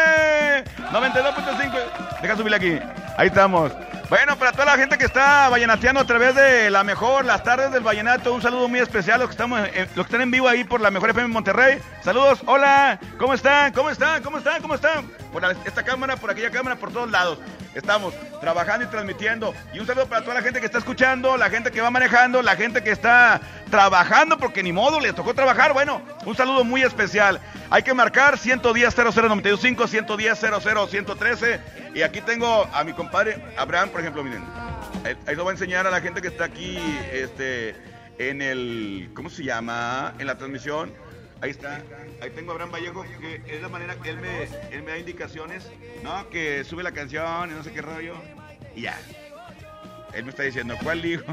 92.5. 0.91 2.22
Deja 2.24 2.36
subirle 2.36 2.57
aquí. 2.57 2.80
Ahí 3.17 3.28
estamos. 3.28 3.72
Bueno, 4.10 4.38
para 4.39 4.51
toda 4.51 4.66
la 4.66 4.76
gente 4.78 4.97
que 4.97 5.05
está 5.05 5.49
vallenateando 5.49 6.01
a 6.01 6.05
través 6.05 6.34
de 6.34 6.72
la 6.72 6.84
mejor, 6.84 7.26
las 7.26 7.43
tardes 7.43 7.72
del 7.72 7.84
vallenato, 7.84 8.34
un 8.34 8.41
saludo 8.41 8.68
muy 8.68 8.80
especial. 8.80 9.20
Los 9.20 9.30
que, 9.30 9.34
estamos, 9.34 9.60
en- 9.72 9.86
los 9.95 10.07
que 10.07 10.12
están 10.14 10.22
en 10.22 10.32
vivo 10.32 10.47
ahí 10.47 10.64
por 10.64 10.82
la 10.82 10.89
mejor 10.89 11.12
FM 11.12 11.28
Monterrey. 11.28 11.80
Saludos, 12.03 12.39
hola, 12.47 12.99
¿cómo 13.20 13.36
están? 13.36 13.72
¿Cómo 13.72 13.91
están? 13.91 14.24
¿Cómo 14.24 14.39
están? 14.39 14.62
¿Cómo 14.64 14.74
están? 14.74 15.05
Por 15.32 15.43
esta 15.64 15.84
cámara, 15.84 16.16
por 16.16 16.32
aquella 16.32 16.49
cámara, 16.49 16.76
por 16.76 16.91
todos 16.91 17.12
lados. 17.12 17.38
Estamos 17.80 18.13
trabajando 18.41 18.86
y 18.86 18.89
transmitiendo. 18.89 19.53
Y 19.73 19.80
un 19.80 19.88
saludo 19.88 20.07
para 20.07 20.21
toda 20.21 20.36
la 20.36 20.41
gente 20.41 20.59
que 20.59 20.65
está 20.65 20.80
escuchando, 20.80 21.38
la 21.38 21.49
gente 21.49 21.71
que 21.71 21.80
va 21.80 21.89
manejando, 21.89 22.41
la 22.41 22.57
gente 22.57 22.84
que 22.84 22.91
está 22.91 23.39
trabajando, 23.71 24.38
porque 24.38 24.61
ni 24.61 24.73
modo, 24.73 24.99
les 24.99 25.15
tocó 25.15 25.34
trabajar. 25.34 25.71
Bueno, 25.73 26.01
un 26.25 26.36
saludo 26.36 26.65
muy 26.65 26.84
especial. 26.84 27.39
Hay 27.69 27.84
que 27.84 27.93
marcar 27.93 28.38
110 28.38 28.95
0095, 28.95 29.88
110 29.88 30.39
00 30.39 30.88
113. 30.88 31.59
Y 31.95 32.01
aquí 32.01 32.19
tengo 32.19 32.69
a 32.73 32.84
mi 32.84 32.91
compadre 32.91 33.41
Abraham, 33.57 33.89
por 33.89 34.01
ejemplo, 34.01 34.23
miren. 34.23 34.43
Ahí 35.25 35.36
lo 35.36 35.43
voy 35.43 35.51
a 35.51 35.53
enseñar 35.53 35.88
a 35.88 35.89
la 35.89 36.01
gente 36.01 36.21
que 36.21 36.27
está 36.27 36.45
aquí 36.45 36.77
este, 37.13 37.75
en 38.17 38.41
el. 38.41 39.09
¿Cómo 39.13 39.30
se 39.30 39.43
llama? 39.45 40.13
En 40.19 40.27
la 40.27 40.38
transmisión. 40.38 40.93
Ahí 41.42 41.52
está. 41.52 41.82
Ahí 42.22 42.30
tengo 42.32 42.52
a 42.52 42.54
Abraham 42.54 42.72
Vallejo, 42.72 43.04
que 43.20 43.42
es 43.48 43.62
la 43.62 43.70
manera 43.70 43.96
que 43.96 44.10
él 44.10 44.18
me, 44.18 44.44
él 44.72 44.84
me 44.84 44.92
da 44.92 44.98
indicaciones, 44.98 45.72
¿no? 46.04 46.30
Que 46.30 46.64
sube 46.64 46.84
la 46.84 46.92
canción 46.92 47.50
y 47.50 47.54
no 47.54 47.64
sé 47.64 47.72
qué 47.72 47.82
rollo. 47.82 48.16
Y 48.76 48.82
ya. 48.82 48.98
Él 50.14 50.26
me 50.26 50.32
está 50.32 50.44
diciendo, 50.44 50.76
¿cuál 50.84 51.02
digo? 51.02 51.24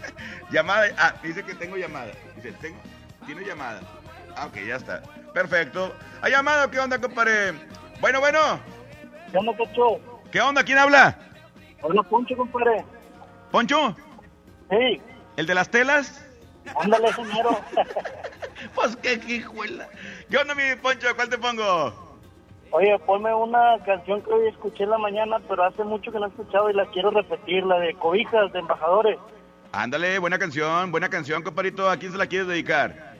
llamada. 0.50 0.88
Ah, 0.98 1.14
dice 1.22 1.42
que 1.42 1.54
tengo 1.54 1.76
llamada. 1.76 2.12
Dice, 2.36 2.52
tengo. 2.60 2.78
Tiene 3.24 3.44
llamada. 3.44 3.80
Ah, 4.36 4.46
ok, 4.46 4.56
ya 4.66 4.76
está. 4.76 5.02
Perfecto. 5.32 5.94
¿Ha 6.20 6.28
llamado? 6.28 6.70
¿Qué 6.70 6.78
onda, 6.78 7.00
compadre? 7.00 7.54
Bueno, 8.00 8.20
bueno. 8.20 8.60
¿Qué 9.32 9.38
onda, 9.38 9.52
Pecho? 9.56 10.00
¿Qué 10.30 10.40
onda? 10.40 10.64
¿Quién 10.64 10.78
habla? 10.78 11.18
Hola, 11.80 12.02
Poncho, 12.02 12.36
compadre. 12.36 12.84
¿Poncho? 13.50 13.96
Sí. 14.70 15.00
¿El 15.36 15.46
de 15.46 15.54
las 15.54 15.70
telas? 15.70 16.24
Ándale, 16.78 17.12
señor. 17.14 17.58
pues 18.74 18.96
qué 18.96 19.20
hijuela. 19.26 19.88
¿Qué 20.30 20.36
onda, 20.36 20.54
mi 20.54 20.62
Poncho? 20.80 21.08
¿Cuál 21.14 21.28
te 21.28 21.38
pongo? 21.38 22.06
Oye, 22.70 22.98
ponme 23.00 23.32
una 23.32 23.78
canción 23.84 24.22
que 24.22 24.30
hoy 24.30 24.48
escuché 24.48 24.84
en 24.84 24.90
la 24.90 24.98
mañana, 24.98 25.38
pero 25.48 25.64
hace 25.64 25.84
mucho 25.84 26.10
que 26.10 26.18
no 26.18 26.26
he 26.26 26.28
escuchado 26.28 26.68
y 26.68 26.74
la 26.74 26.86
quiero 26.86 27.10
repetir, 27.10 27.64
la 27.64 27.78
de 27.78 27.94
Cobijas 27.94 28.52
de 28.52 28.58
Embajadores. 28.58 29.18
Ándale, 29.72 30.18
buena 30.18 30.38
canción, 30.38 30.90
buena 30.90 31.08
canción, 31.08 31.42
compadrito. 31.42 31.88
¿A 31.88 31.96
quién 31.96 32.12
se 32.12 32.18
la 32.18 32.26
quieres 32.26 32.48
dedicar? 32.48 33.14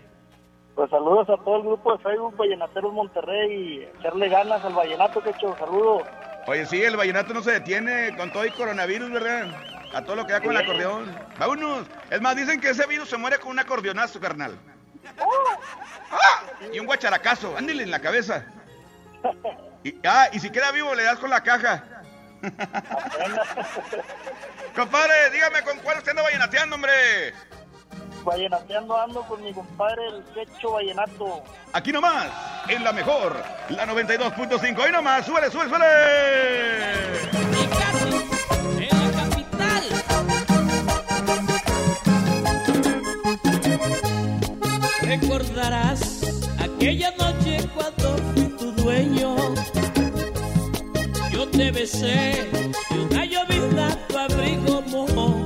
Pues 0.75 0.91
saludos 0.91 1.29
a 1.31 1.43
todo 1.43 1.57
el 1.57 1.63
grupo 1.63 1.97
de 1.97 2.03
Facebook 2.03 2.37
Vallenateros 2.37 2.93
Monterrey 2.93 3.53
y 3.53 3.99
echarle 3.99 4.29
ganas 4.29 4.63
al 4.65 4.75
vallenato, 4.75 5.23
que 5.23 5.31
hecho. 5.31 5.57
Saludos. 5.59 6.03
Oye, 6.47 6.67
sí, 6.67 6.83
el 6.83 6.97
vallenato 6.97 7.33
no 7.33 7.43
se 7.43 7.53
detiene 7.53 8.15
con 8.17 8.31
todo 8.31 8.45
el 8.45 8.53
coronavirus, 8.53 9.11
¿verdad? 9.11 9.49
A 9.95 10.03
todo 10.03 10.17
lo 10.17 10.27
que 10.27 10.33
da 10.33 10.41
con 10.41 10.51
el 10.51 10.59
acordeón. 10.59 11.11
Vámonos. 11.39 11.87
Es 12.11 12.21
más, 12.21 12.37
dicen 12.37 12.61
que 12.61 12.71
ese 12.71 12.87
virus 12.87 13.09
se 13.09 13.17
muere 13.17 13.39
con 13.39 13.53
un 13.53 13.59
acordeonazo, 13.59 14.21
carnal. 14.21 14.59
¡Ah! 16.11 16.43
Y 16.73 16.79
un 16.79 16.87
guacharacazo, 16.87 17.55
ándale 17.57 17.83
en 17.83 17.91
la 17.91 18.01
cabeza. 18.01 18.45
Y, 19.83 19.95
ah, 20.07 20.29
y 20.33 20.41
si 20.41 20.51
queda 20.51 20.71
vivo 20.73 20.95
le 20.95 21.05
das 21.05 21.19
con 21.19 21.31
la 21.31 21.43
caja. 21.43 21.85
Compadre, 24.75 25.31
dígame 25.33 25.63
con 25.63 25.79
cuál 25.79 25.99
usted 25.99 26.11
anda 26.11 26.23
vallenateando, 26.23 26.77
hombre. 26.77 27.33
Vallenateando 28.25 29.01
ando 29.01 29.23
con 29.23 29.43
mi 29.43 29.55
compadre 29.55 30.07
el 30.09 30.25
Quecho 30.35 30.73
Vallenato. 30.73 31.45
Aquí 31.73 31.93
nomás, 31.93 32.27
en 32.69 32.83
la 32.83 32.93
mejor, 32.93 33.37
la 33.69 33.87
92.5. 33.87 34.83
Ahí 34.83 34.93
nomás, 34.93 35.25
súbele, 35.25 35.51
súbele, 35.51 35.71
súbele. 35.71 37.86
Recordarás 45.57 46.21
aquella 46.59 47.11
noche 47.13 47.67
cuando 47.75 48.17
fui 48.35 48.45
tu 48.59 48.73
dueño. 48.73 49.37
Yo 51.33 51.49
te 51.49 51.71
besé 51.71 52.47
y 52.91 52.99
una 52.99 53.25
llovizna 53.25 53.97
tu 54.07 54.19
abrigo 54.19 54.83
mojó. 54.83 55.45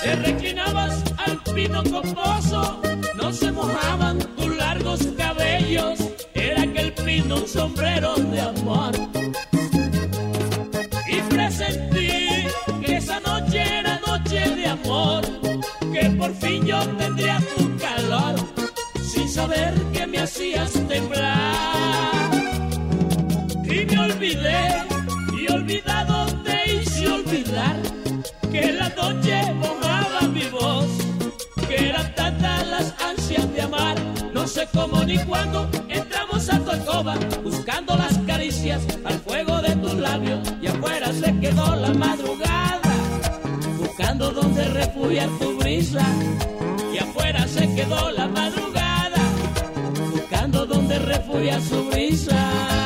Te 0.00 0.14
reclinabas 0.14 1.02
al 1.26 1.42
pino 1.52 1.82
coposo, 1.82 2.80
no 3.16 3.32
se 3.32 3.50
mojaban 3.50 4.18
tus 4.36 4.56
largos 4.56 5.00
cabellos. 5.16 5.98
Era 6.34 6.62
aquel 6.62 6.92
pino 6.92 7.34
un 7.34 7.48
sombrero 7.48 8.14
de 8.14 8.40
amor. 8.40 8.92
Y 11.08 11.20
presentí 11.34 12.46
que 12.80 12.96
esa 12.96 13.18
noche 13.18 13.60
era 13.60 14.00
noche 14.06 14.38
de 14.54 14.66
amor, 14.68 15.22
que 15.92 16.10
por 16.10 16.32
fin 16.36 16.64
yo 16.64 16.78
tendría 16.96 17.40
tu 17.56 17.67
hacías 20.28 20.72
temblar. 20.88 22.30
Y 23.64 23.86
me 23.86 23.98
olvidé, 23.98 24.60
y 25.40 25.52
olvidado 25.52 26.26
te 26.44 26.72
hice 26.72 27.08
olvidar, 27.08 27.76
que 28.52 28.72
la 28.72 28.88
noche 28.90 29.52
mojaba 29.54 30.20
mi 30.28 30.44
voz, 30.48 30.86
que 31.66 31.88
eran 31.88 32.14
tantas 32.14 32.66
las 32.66 32.94
ansias 33.10 33.50
de 33.54 33.62
amar, 33.62 33.96
no 34.34 34.46
sé 34.46 34.68
cómo 34.74 35.02
ni 35.04 35.18
cuándo 35.24 35.66
entramos 35.88 36.48
a 36.50 36.58
tu 36.58 36.70
alcoba, 36.72 37.14
buscando 37.42 37.96
las 37.96 38.18
caricias 38.26 38.82
al 39.04 39.18
fuego 39.20 39.62
de 39.62 39.76
tus 39.76 39.94
labios, 39.94 40.40
y 40.60 40.66
afuera 40.66 41.10
se 41.12 41.38
quedó 41.40 41.74
la 41.76 41.94
madrugada, 41.94 42.94
buscando 43.78 44.30
donde 44.32 44.64
refugiar 44.80 45.30
tu 45.38 45.58
brisa, 45.58 46.06
y 46.92 46.98
afuera 46.98 47.48
se 47.48 47.74
quedó 47.74 48.10
la 48.10 48.26
madrugada, 48.28 48.67
donde 51.38 51.50
refugiar 51.50 51.62
su 51.62 51.84
brisa. 51.90 52.77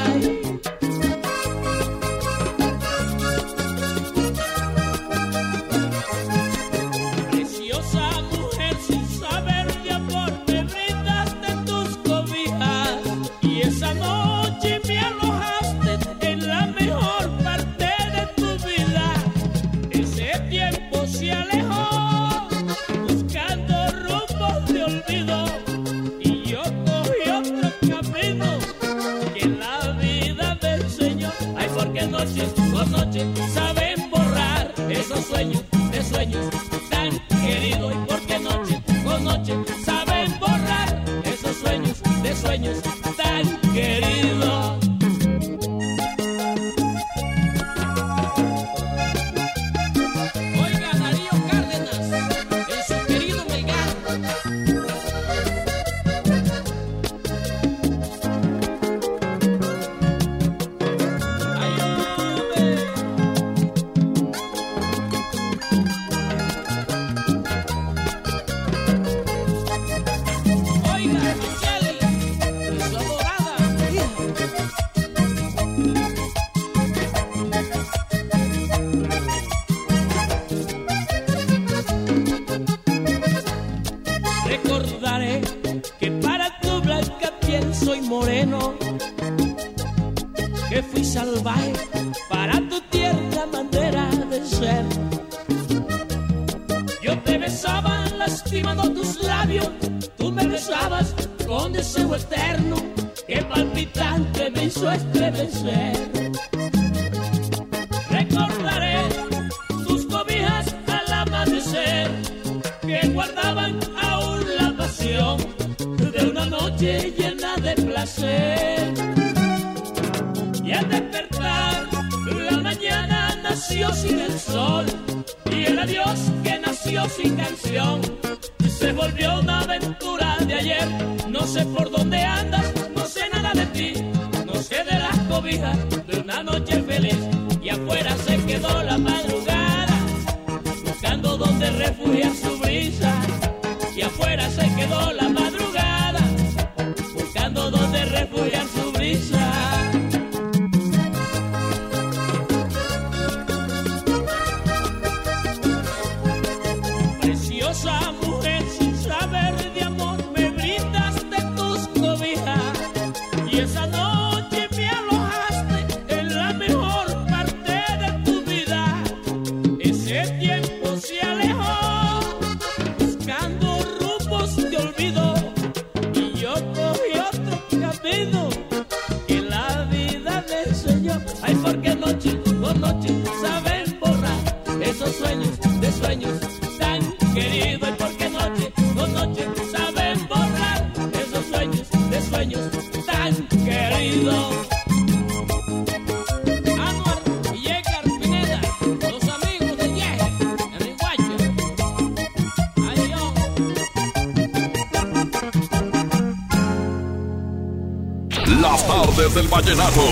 Del 209.42 209.48
vallenato. 209.48 210.02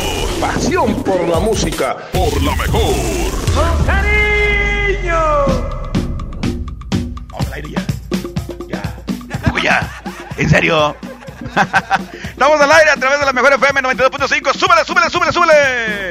Pasión 0.41 1.03
por 1.05 1.29
la 1.29 1.39
música. 1.39 1.97
Por 2.13 2.43
la 2.43 2.55
mejor. 2.57 2.95
¡Con 3.55 3.87
cariño! 3.87 5.21
Vamos 7.29 7.47
al 7.47 7.53
aire 7.53 7.71
ya. 7.71 7.87
Ya. 8.69 9.53
Uy, 9.53 9.63
ya. 9.63 10.03
En 10.37 10.49
serio. 10.49 10.97
Estamos 12.25 12.61
al 12.61 12.73
aire 12.73 12.91
a 12.91 12.97
través 12.97 13.21
de 13.21 13.27
la 13.27 13.33
mejor 13.33 13.53
FM 13.53 13.81
92.5. 13.83 14.55
Súbele, 14.55 14.85
súbele, 14.85 15.11
súbele, 15.11 15.33
súbele. 15.33 16.11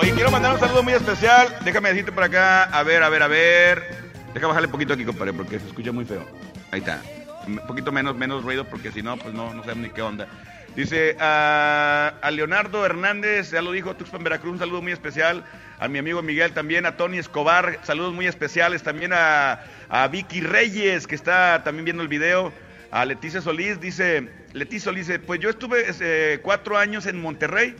Oye, 0.00 0.12
quiero 0.14 0.30
mandar 0.30 0.54
un 0.54 0.60
saludo 0.60 0.82
muy 0.82 0.94
especial. 0.94 1.58
Déjame 1.64 1.90
decirte 1.90 2.12
por 2.12 2.24
acá. 2.24 2.64
A 2.64 2.82
ver, 2.82 3.02
a 3.02 3.08
ver, 3.08 3.22
a 3.22 3.28
ver. 3.28 3.89
Deja 4.34 4.46
bajarle 4.46 4.66
un 4.66 4.72
poquito 4.72 4.94
aquí, 4.94 5.04
compadre, 5.04 5.32
porque 5.32 5.58
se 5.58 5.66
escucha 5.66 5.92
muy 5.92 6.04
feo. 6.04 6.24
Ahí 6.70 6.80
está. 6.80 7.02
Un 7.46 7.56
poquito 7.66 7.90
menos, 7.90 8.16
menos 8.16 8.44
ruido, 8.44 8.64
porque 8.64 8.92
si 8.92 9.02
no, 9.02 9.16
pues 9.16 9.34
no, 9.34 9.52
no 9.54 9.62
sabemos 9.62 9.88
ni 9.88 9.90
qué 9.90 10.02
onda. 10.02 10.28
Dice 10.76 11.16
a, 11.18 12.30
Leonardo 12.32 12.86
Hernández, 12.86 13.50
ya 13.50 13.60
lo 13.60 13.72
dijo 13.72 13.96
Tuxpan 13.96 14.22
Veracruz, 14.22 14.52
un 14.52 14.58
saludo 14.60 14.82
muy 14.82 14.92
especial. 14.92 15.44
A 15.80 15.88
mi 15.88 15.98
amigo 15.98 16.22
Miguel 16.22 16.52
también, 16.52 16.86
a 16.86 16.96
Tony 16.96 17.18
Escobar, 17.18 17.80
saludos 17.82 18.14
muy 18.14 18.26
especiales. 18.26 18.82
También 18.82 19.12
a, 19.12 19.64
a 19.88 20.06
Vicky 20.08 20.40
Reyes, 20.40 21.06
que 21.06 21.16
está 21.16 21.64
también 21.64 21.84
viendo 21.86 22.02
el 22.02 22.08
video. 22.08 22.52
A 22.92 23.04
Leticia 23.04 23.40
Solís, 23.40 23.80
dice, 23.80 24.28
Leticia 24.52 24.86
Solís, 24.86 25.10
pues 25.26 25.40
yo 25.40 25.50
estuve 25.50 25.86
eh, 26.00 26.38
cuatro 26.42 26.76
años 26.76 27.06
en 27.06 27.20
Monterrey. 27.20 27.74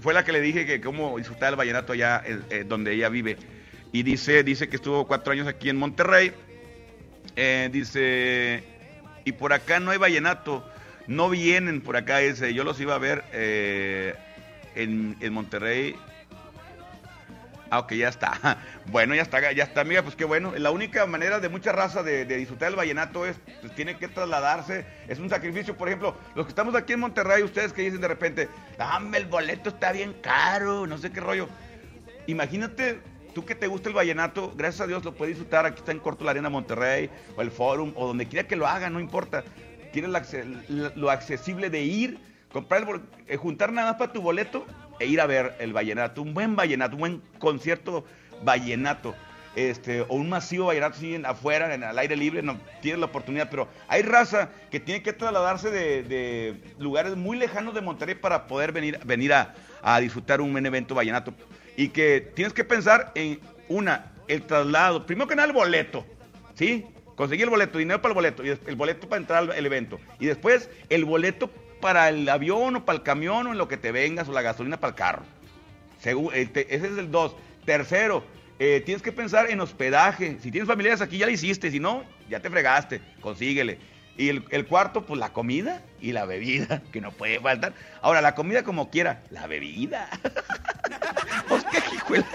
Fue 0.00 0.14
la 0.14 0.24
que 0.24 0.32
le 0.32 0.40
dije 0.40 0.66
que 0.66 0.80
cómo 0.80 1.18
disfrutaba 1.18 1.50
el 1.50 1.56
vallenato 1.56 1.92
allá 1.92 2.22
eh, 2.24 2.40
eh, 2.50 2.64
donde 2.66 2.92
ella 2.92 3.08
vive. 3.08 3.36
Y 3.92 4.02
dice, 4.02 4.42
dice 4.42 4.68
que 4.68 4.76
estuvo 4.76 5.06
cuatro 5.06 5.32
años 5.32 5.46
aquí 5.46 5.68
en 5.68 5.76
Monterrey. 5.76 6.32
Eh, 7.36 7.68
dice, 7.70 8.64
y 9.24 9.32
por 9.32 9.52
acá 9.52 9.80
no 9.80 9.90
hay 9.90 9.98
vallenato. 9.98 10.66
No 11.06 11.28
vienen 11.28 11.82
por 11.82 11.96
acá 11.96 12.22
ese. 12.22 12.54
Yo 12.54 12.64
los 12.64 12.80
iba 12.80 12.94
a 12.94 12.98
ver 12.98 13.24
eh, 13.32 14.14
en, 14.74 15.16
en 15.20 15.32
Monterrey. 15.32 15.94
Ah, 17.70 17.80
ok, 17.80 17.92
ya 17.94 18.08
está. 18.08 18.58
Bueno, 18.86 19.14
ya 19.14 19.22
está, 19.22 19.52
ya 19.52 19.62
está, 19.62 19.82
amiga, 19.82 20.02
pues 20.02 20.16
qué 20.16 20.24
bueno. 20.24 20.52
La 20.58 20.72
única 20.72 21.06
manera 21.06 21.38
de 21.38 21.48
mucha 21.48 21.70
raza 21.70 22.02
de, 22.02 22.24
de 22.24 22.36
disfrutar 22.36 22.68
el 22.68 22.76
vallenato 22.76 23.24
es, 23.24 23.36
pues 23.60 23.72
tiene 23.76 23.96
que 23.96 24.08
trasladarse. 24.08 24.84
Es 25.06 25.20
un 25.20 25.30
sacrificio, 25.30 25.76
por 25.76 25.88
ejemplo, 25.88 26.16
los 26.34 26.46
que 26.46 26.50
estamos 26.50 26.74
aquí 26.74 26.94
en 26.94 27.00
Monterrey, 27.00 27.44
ustedes 27.44 27.72
que 27.72 27.82
dicen 27.82 28.00
de 28.00 28.08
repente, 28.08 28.48
dame 28.76 29.18
el 29.18 29.26
boleto 29.26 29.68
está 29.70 29.92
bien 29.92 30.14
caro, 30.20 30.86
no 30.88 30.98
sé 30.98 31.12
qué 31.12 31.20
rollo. 31.20 31.48
Imagínate, 32.26 33.00
tú 33.34 33.44
que 33.44 33.54
te 33.54 33.66
gusta 33.66 33.88
el 33.88 33.94
vallenato, 33.94 34.52
gracias 34.56 34.82
a 34.82 34.86
Dios 34.86 35.04
lo 35.04 35.14
puedes 35.14 35.34
disfrutar. 35.36 35.66
Aquí 35.66 35.78
está 35.78 35.92
en 35.92 35.98
Corto 35.98 36.24
la 36.24 36.30
Arena 36.32 36.48
Monterrey, 36.50 37.10
o 37.36 37.42
el 37.42 37.50
Forum, 37.50 37.92
o 37.96 38.06
donde 38.06 38.26
quiera 38.26 38.46
que 38.46 38.56
lo 38.56 38.66
hagan, 38.66 38.92
no 38.92 39.00
importa. 39.00 39.44
Tienes 39.92 40.10
lo 40.68 41.10
accesible 41.10 41.68
de 41.70 41.82
ir, 41.82 42.18
comprar 42.52 42.82
el 42.88 43.00
eh, 43.28 43.36
juntar 43.36 43.72
nada 43.72 43.90
más 43.92 43.98
para 43.98 44.12
tu 44.12 44.22
boleto 44.22 44.66
e 44.98 45.06
ir 45.06 45.20
a 45.20 45.26
ver 45.26 45.54
el 45.58 45.72
vallenato. 45.72 46.22
Un 46.22 46.32
buen 46.34 46.56
vallenato, 46.56 46.94
un 46.96 47.00
buen 47.00 47.22
concierto 47.38 48.04
vallenato. 48.42 49.14
Este, 49.54 50.00
o 50.00 50.14
un 50.14 50.30
masivo 50.30 50.64
vallenato 50.68 50.96
así 50.96 51.14
en- 51.14 51.26
afuera, 51.26 51.74
en, 51.74 51.84
al 51.84 51.98
aire 51.98 52.16
libre, 52.16 52.40
no 52.40 52.58
tienes 52.80 52.98
la 53.00 53.04
oportunidad, 53.04 53.50
pero 53.50 53.68
hay 53.86 54.00
raza 54.00 54.48
que 54.70 54.80
tiene 54.80 55.02
que 55.02 55.12
trasladarse 55.12 55.70
de, 55.70 56.02
de 56.04 56.56
lugares 56.78 57.16
muy 57.16 57.36
lejanos 57.36 57.74
de 57.74 57.82
Monterrey 57.82 58.14
para 58.14 58.46
poder 58.46 58.72
venir, 58.72 58.98
venir 59.04 59.34
a, 59.34 59.54
a 59.82 60.00
disfrutar 60.00 60.40
un 60.40 60.52
buen 60.52 60.64
evento 60.64 60.94
vallenato. 60.94 61.34
Y 61.76 61.88
que 61.88 62.20
tienes 62.34 62.52
que 62.52 62.64
pensar 62.64 63.12
en 63.14 63.40
una, 63.68 64.12
el 64.28 64.42
traslado, 64.42 65.06
primero 65.06 65.26
que 65.28 65.36
nada 65.36 65.48
el 65.48 65.54
boleto, 65.54 66.06
¿sí? 66.54 66.84
Conseguir 67.16 67.44
el 67.44 67.50
boleto, 67.50 67.78
dinero 67.78 68.00
para 68.02 68.12
el 68.12 68.14
boleto, 68.14 68.44
y 68.44 68.50
el 68.66 68.76
boleto 68.76 69.08
para 69.08 69.20
entrar 69.20 69.50
al 69.50 69.66
evento. 69.66 70.00
Y 70.18 70.26
después 70.26 70.68
el 70.88 71.04
boleto 71.04 71.50
para 71.80 72.08
el 72.08 72.28
avión 72.28 72.76
o 72.76 72.84
para 72.84 72.98
el 72.98 73.02
camión 73.02 73.46
o 73.46 73.52
en 73.52 73.58
lo 73.58 73.68
que 73.68 73.76
te 73.76 73.92
vengas 73.92 74.28
o 74.28 74.32
la 74.32 74.42
gasolina 74.42 74.78
para 74.78 74.90
el 74.90 74.94
carro. 74.96 75.22
Segu- 76.02 76.32
eh, 76.34 76.48
ese 76.68 76.86
es 76.86 76.98
el 76.98 77.10
dos. 77.10 77.34
Tercero, 77.64 78.24
eh, 78.58 78.82
tienes 78.84 79.02
que 79.02 79.12
pensar 79.12 79.50
en 79.50 79.60
hospedaje. 79.60 80.38
Si 80.40 80.50
tienes 80.50 80.68
familiares 80.68 81.00
aquí, 81.00 81.18
ya 81.18 81.26
lo 81.26 81.32
hiciste. 81.32 81.70
Si 81.70 81.80
no, 81.80 82.04
ya 82.28 82.40
te 82.40 82.50
fregaste. 82.50 83.00
Consíguele. 83.20 83.78
Y 84.16 84.28
el, 84.28 84.44
el 84.50 84.66
cuarto, 84.66 85.06
pues 85.06 85.18
la 85.18 85.32
comida 85.32 85.82
y 86.00 86.12
la 86.12 86.24
bebida, 86.24 86.82
que 86.92 87.00
no 87.00 87.12
puede 87.12 87.40
faltar. 87.40 87.72
Ahora, 88.00 88.20
la 88.20 88.34
comida 88.34 88.62
como 88.62 88.90
quiera, 88.90 89.22
la 89.30 89.46
bebida. 89.46 90.08
Pues, 91.48 91.64
qué 91.64 91.82
hijuela. 91.94 92.26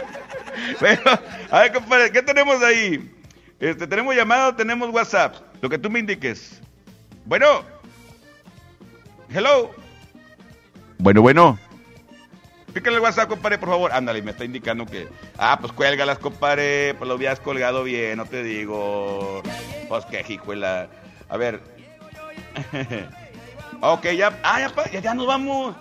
Bueno, 0.80 1.02
a 1.50 1.60
ver, 1.62 1.74
compadre, 1.74 2.12
¿qué 2.12 2.22
tenemos 2.22 2.62
ahí? 2.62 3.12
Este, 3.60 3.88
¿Tenemos 3.88 4.16
llamada 4.16 4.50
o 4.50 4.56
tenemos 4.56 4.90
WhatsApp? 4.90 5.36
Lo 5.62 5.70
que 5.70 5.78
tú 5.78 5.90
me 5.90 6.00
indiques. 6.00 6.62
Bueno. 7.26 7.64
Hello. 9.30 9.72
Bueno, 11.00 11.22
bueno. 11.22 11.58
Pícale 12.74 12.98
el 12.98 13.02
WhatsApp, 13.02 13.30
compadre, 13.30 13.58
por 13.58 13.70
favor. 13.70 13.92
Ándale, 13.92 14.22
me 14.22 14.32
está 14.32 14.46
indicando 14.46 14.86
que. 14.86 15.08
Ah, 15.38 15.58
pues 15.60 15.74
cuélgalas, 15.74 16.20
compadre. 16.20 16.94
Pues 16.96 17.08
lo 17.08 17.16
habías 17.16 17.40
colgado 17.40 17.84
bien, 17.84 18.18
no 18.18 18.26
te 18.26 18.44
digo. 18.44 19.42
Pues 19.90 20.06
qué 20.06 20.26
hijuela. 20.28 20.88
A 21.30 21.38
ver. 21.38 21.60
ok, 23.82 24.06
ya. 24.12 24.40
Ah, 24.44 24.60
ya, 24.62 24.70
pa- 24.70 24.90
ya, 24.90 25.00
ya 25.00 25.14
nos 25.14 25.28
vamos. 25.28 25.76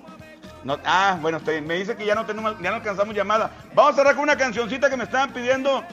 Ah, 0.84 1.18
bueno, 1.20 1.38
bien. 1.40 1.66
Me 1.66 1.74
dice 1.74 1.96
que 1.96 2.04
ya 2.04 2.14
no 2.14 2.26
tenemos, 2.26 2.56
ya 2.60 2.70
no 2.70 2.76
alcanzamos 2.76 3.14
llamada. 3.14 3.50
Vamos 3.74 3.92
a 3.92 3.96
cerrar 3.96 4.14
con 4.14 4.24
una 4.24 4.36
cancioncita 4.36 4.90
que 4.90 4.96
me 4.96 5.04
estaban 5.04 5.32
pidiendo. 5.32 5.84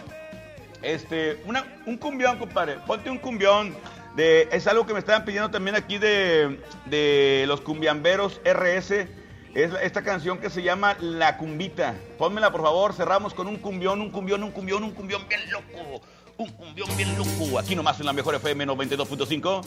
Este, 0.81 1.41
una, 1.45 1.63
un 1.85 1.97
cumbión, 1.97 2.37
compadre. 2.37 2.77
Ponte 2.87 3.09
un 3.09 3.17
cumbión. 3.19 3.75
De, 4.15 4.47
es 4.51 4.67
algo 4.67 4.85
que 4.85 4.93
me 4.93 4.99
estaban 4.99 5.25
pidiendo 5.25 5.49
también 5.49 5.75
aquí 5.75 5.97
de, 5.97 6.59
de 6.85 7.45
los 7.47 7.61
cumbiamberos 7.61 8.41
RS. 8.45 9.07
Es 9.55 9.71
esta 9.81 10.01
canción 10.03 10.39
que 10.39 10.49
se 10.49 10.61
llama 10.63 10.95
La 10.99 11.37
Cumbita. 11.37 11.93
Pónmela, 12.17 12.51
por 12.51 12.61
favor. 12.63 12.93
Cerramos 12.93 13.33
con 13.33 13.47
un 13.47 13.57
cumbión, 13.57 14.01
un 14.01 14.09
cumbión, 14.11 14.43
un 14.43 14.51
cumbión, 14.51 14.83
un 14.83 14.91
cumbión 14.91 15.27
bien 15.27 15.41
loco. 15.51 16.01
Un 16.37 16.49
cumbión 16.51 16.89
bien 16.97 17.15
loco. 17.17 17.59
Aquí 17.59 17.75
nomás 17.75 17.99
en 17.99 18.05
la 18.05 18.13
mejor 18.13 18.35
FM 18.35 18.65
92.5. 18.67 19.61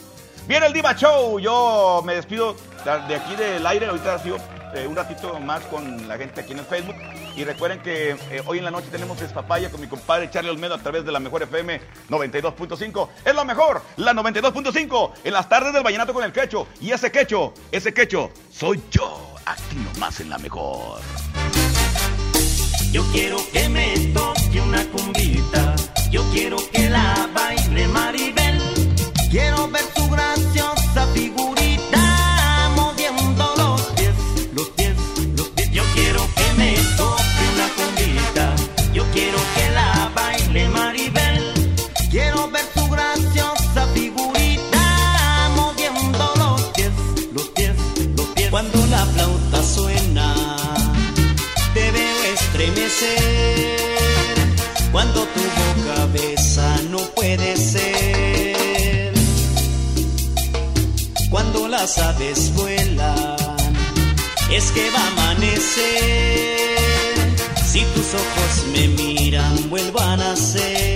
Viene 0.48 0.66
el 0.66 0.72
Diva 0.72 0.94
Show. 0.94 1.38
Yo 1.38 2.02
me 2.04 2.14
despido 2.14 2.56
de 2.84 3.14
aquí 3.14 3.36
del 3.36 3.66
aire. 3.66 3.86
Ahorita 3.86 4.14
ha 4.14 4.18
sido 4.18 4.36
eh, 4.74 4.86
un 4.86 4.96
ratito 4.96 5.38
más 5.40 5.62
con 5.64 6.08
la 6.08 6.16
gente 6.18 6.40
aquí 6.40 6.52
en 6.52 6.58
el 6.58 6.64
Facebook. 6.64 6.96
Y 7.36 7.44
recuerden 7.44 7.80
que 7.80 8.10
eh, 8.30 8.42
hoy 8.46 8.58
en 8.58 8.64
la 8.64 8.70
noche 8.70 8.88
tenemos 8.90 9.20
Despapaya 9.20 9.70
con 9.70 9.80
mi 9.80 9.86
compadre 9.86 10.30
Charlie 10.30 10.50
Olmedo 10.50 10.74
a 10.74 10.78
través 10.78 11.04
de 11.04 11.12
la 11.12 11.20
mejor 11.20 11.42
FM 11.42 11.80
92.5. 12.08 13.08
Es 13.24 13.34
la 13.34 13.44
mejor, 13.44 13.82
la 13.96 14.12
92.5. 14.12 15.12
En 15.24 15.32
las 15.32 15.48
tardes 15.48 15.72
del 15.72 15.82
Vallenato 15.82 16.12
con 16.12 16.24
el 16.24 16.32
Quecho. 16.32 16.66
Y 16.80 16.90
ese 16.90 17.12
Quecho, 17.12 17.54
ese 17.70 17.94
Quecho, 17.94 18.30
soy 18.50 18.82
yo. 18.90 19.34
Aquí 19.44 19.76
nomás 19.76 20.18
en 20.20 20.30
la 20.30 20.38
mejor. 20.38 21.00
Yo 22.90 23.04
quiero 23.12 23.38
que 23.52 23.68
me 23.68 23.96
toque 24.14 24.60
una 24.60 24.84
cumbita. 24.86 25.76
Yo 26.16 26.24
quiero 26.32 26.56
que 26.72 26.88
la 26.88 27.28
baile 27.34 27.88
Maribel. 27.88 28.58
Quiero 29.30 29.68
ver 29.68 29.84
tu 29.94 30.08
graciosa 30.08 31.06
figurita 31.12 32.70
moviendo 32.74 33.44
los 33.58 33.82
pies, 33.96 34.14
los 34.54 34.66
pies, 34.70 34.96
los 35.36 35.48
pies. 35.48 35.70
Yo 35.72 35.82
quiero 35.94 36.22
que 36.34 36.46
me 36.56 36.72
toque 36.96 37.42
una 37.52 37.68
cumbita. 37.76 38.56
Yo 38.94 39.04
quiero 39.12 39.38
que 39.56 39.70
la 39.72 40.10
baile 40.14 40.68
Maribel. 40.70 41.52
Quiero 42.10 42.50
ver 42.50 42.64
tu 42.74 42.88
graciosa 42.88 43.86
figurita 43.92 45.50
moviendo 45.54 46.32
los 46.38 46.62
pies, 46.76 46.92
los 47.34 47.48
pies, 47.48 47.76
los 48.16 48.26
pies. 48.28 48.48
Cuando 48.48 48.86
la 48.86 49.04
flauta 49.04 49.62
suena 49.62 50.34
te 51.74 51.90
veo 51.90 52.22
estremecer 52.32 53.55
tu 55.34 55.42
boca 55.60 56.06
besa 56.12 56.68
no 56.90 56.98
puede 57.14 57.56
ser. 57.56 59.12
Cuando 61.30 61.68
las 61.68 61.98
aves 61.98 62.52
vuelan 62.54 63.36
es 64.50 64.70
que 64.72 64.90
va 64.90 65.00
a 65.00 65.08
amanecer. 65.12 66.66
Si 67.64 67.80
tus 67.94 68.14
ojos 68.14 68.66
me 68.72 68.88
miran 68.88 69.68
vuelvan 69.68 70.20
a 70.20 70.36
ser 70.36 70.95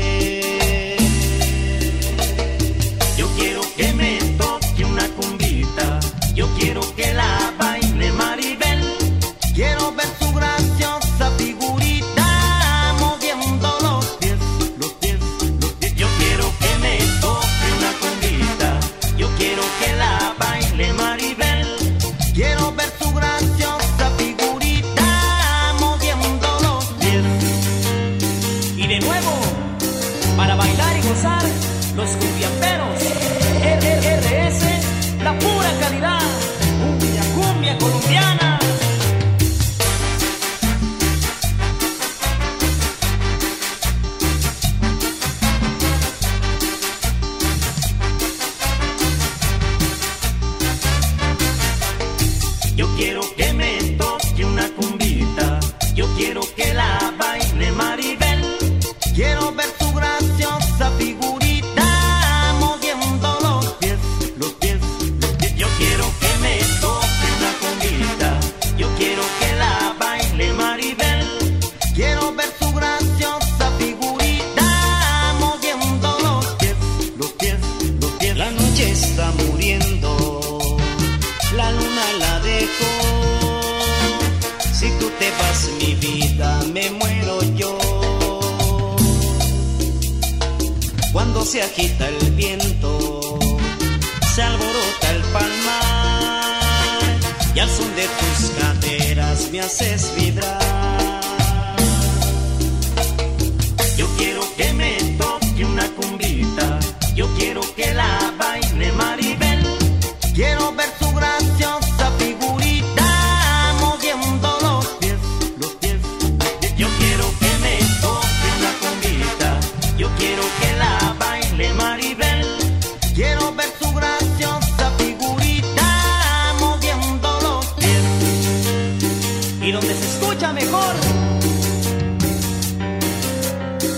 mejor, 130.71 130.95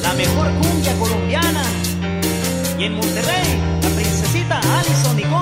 la 0.00 0.12
mejor 0.14 0.46
cumbia 0.62 0.94
colombiana. 0.98 1.64
Y 2.78 2.84
en 2.84 2.94
Monterrey, 2.94 3.60
la 3.82 3.88
princesita 3.90 4.60
Alison 4.78 5.16
Nicole, 5.16 5.41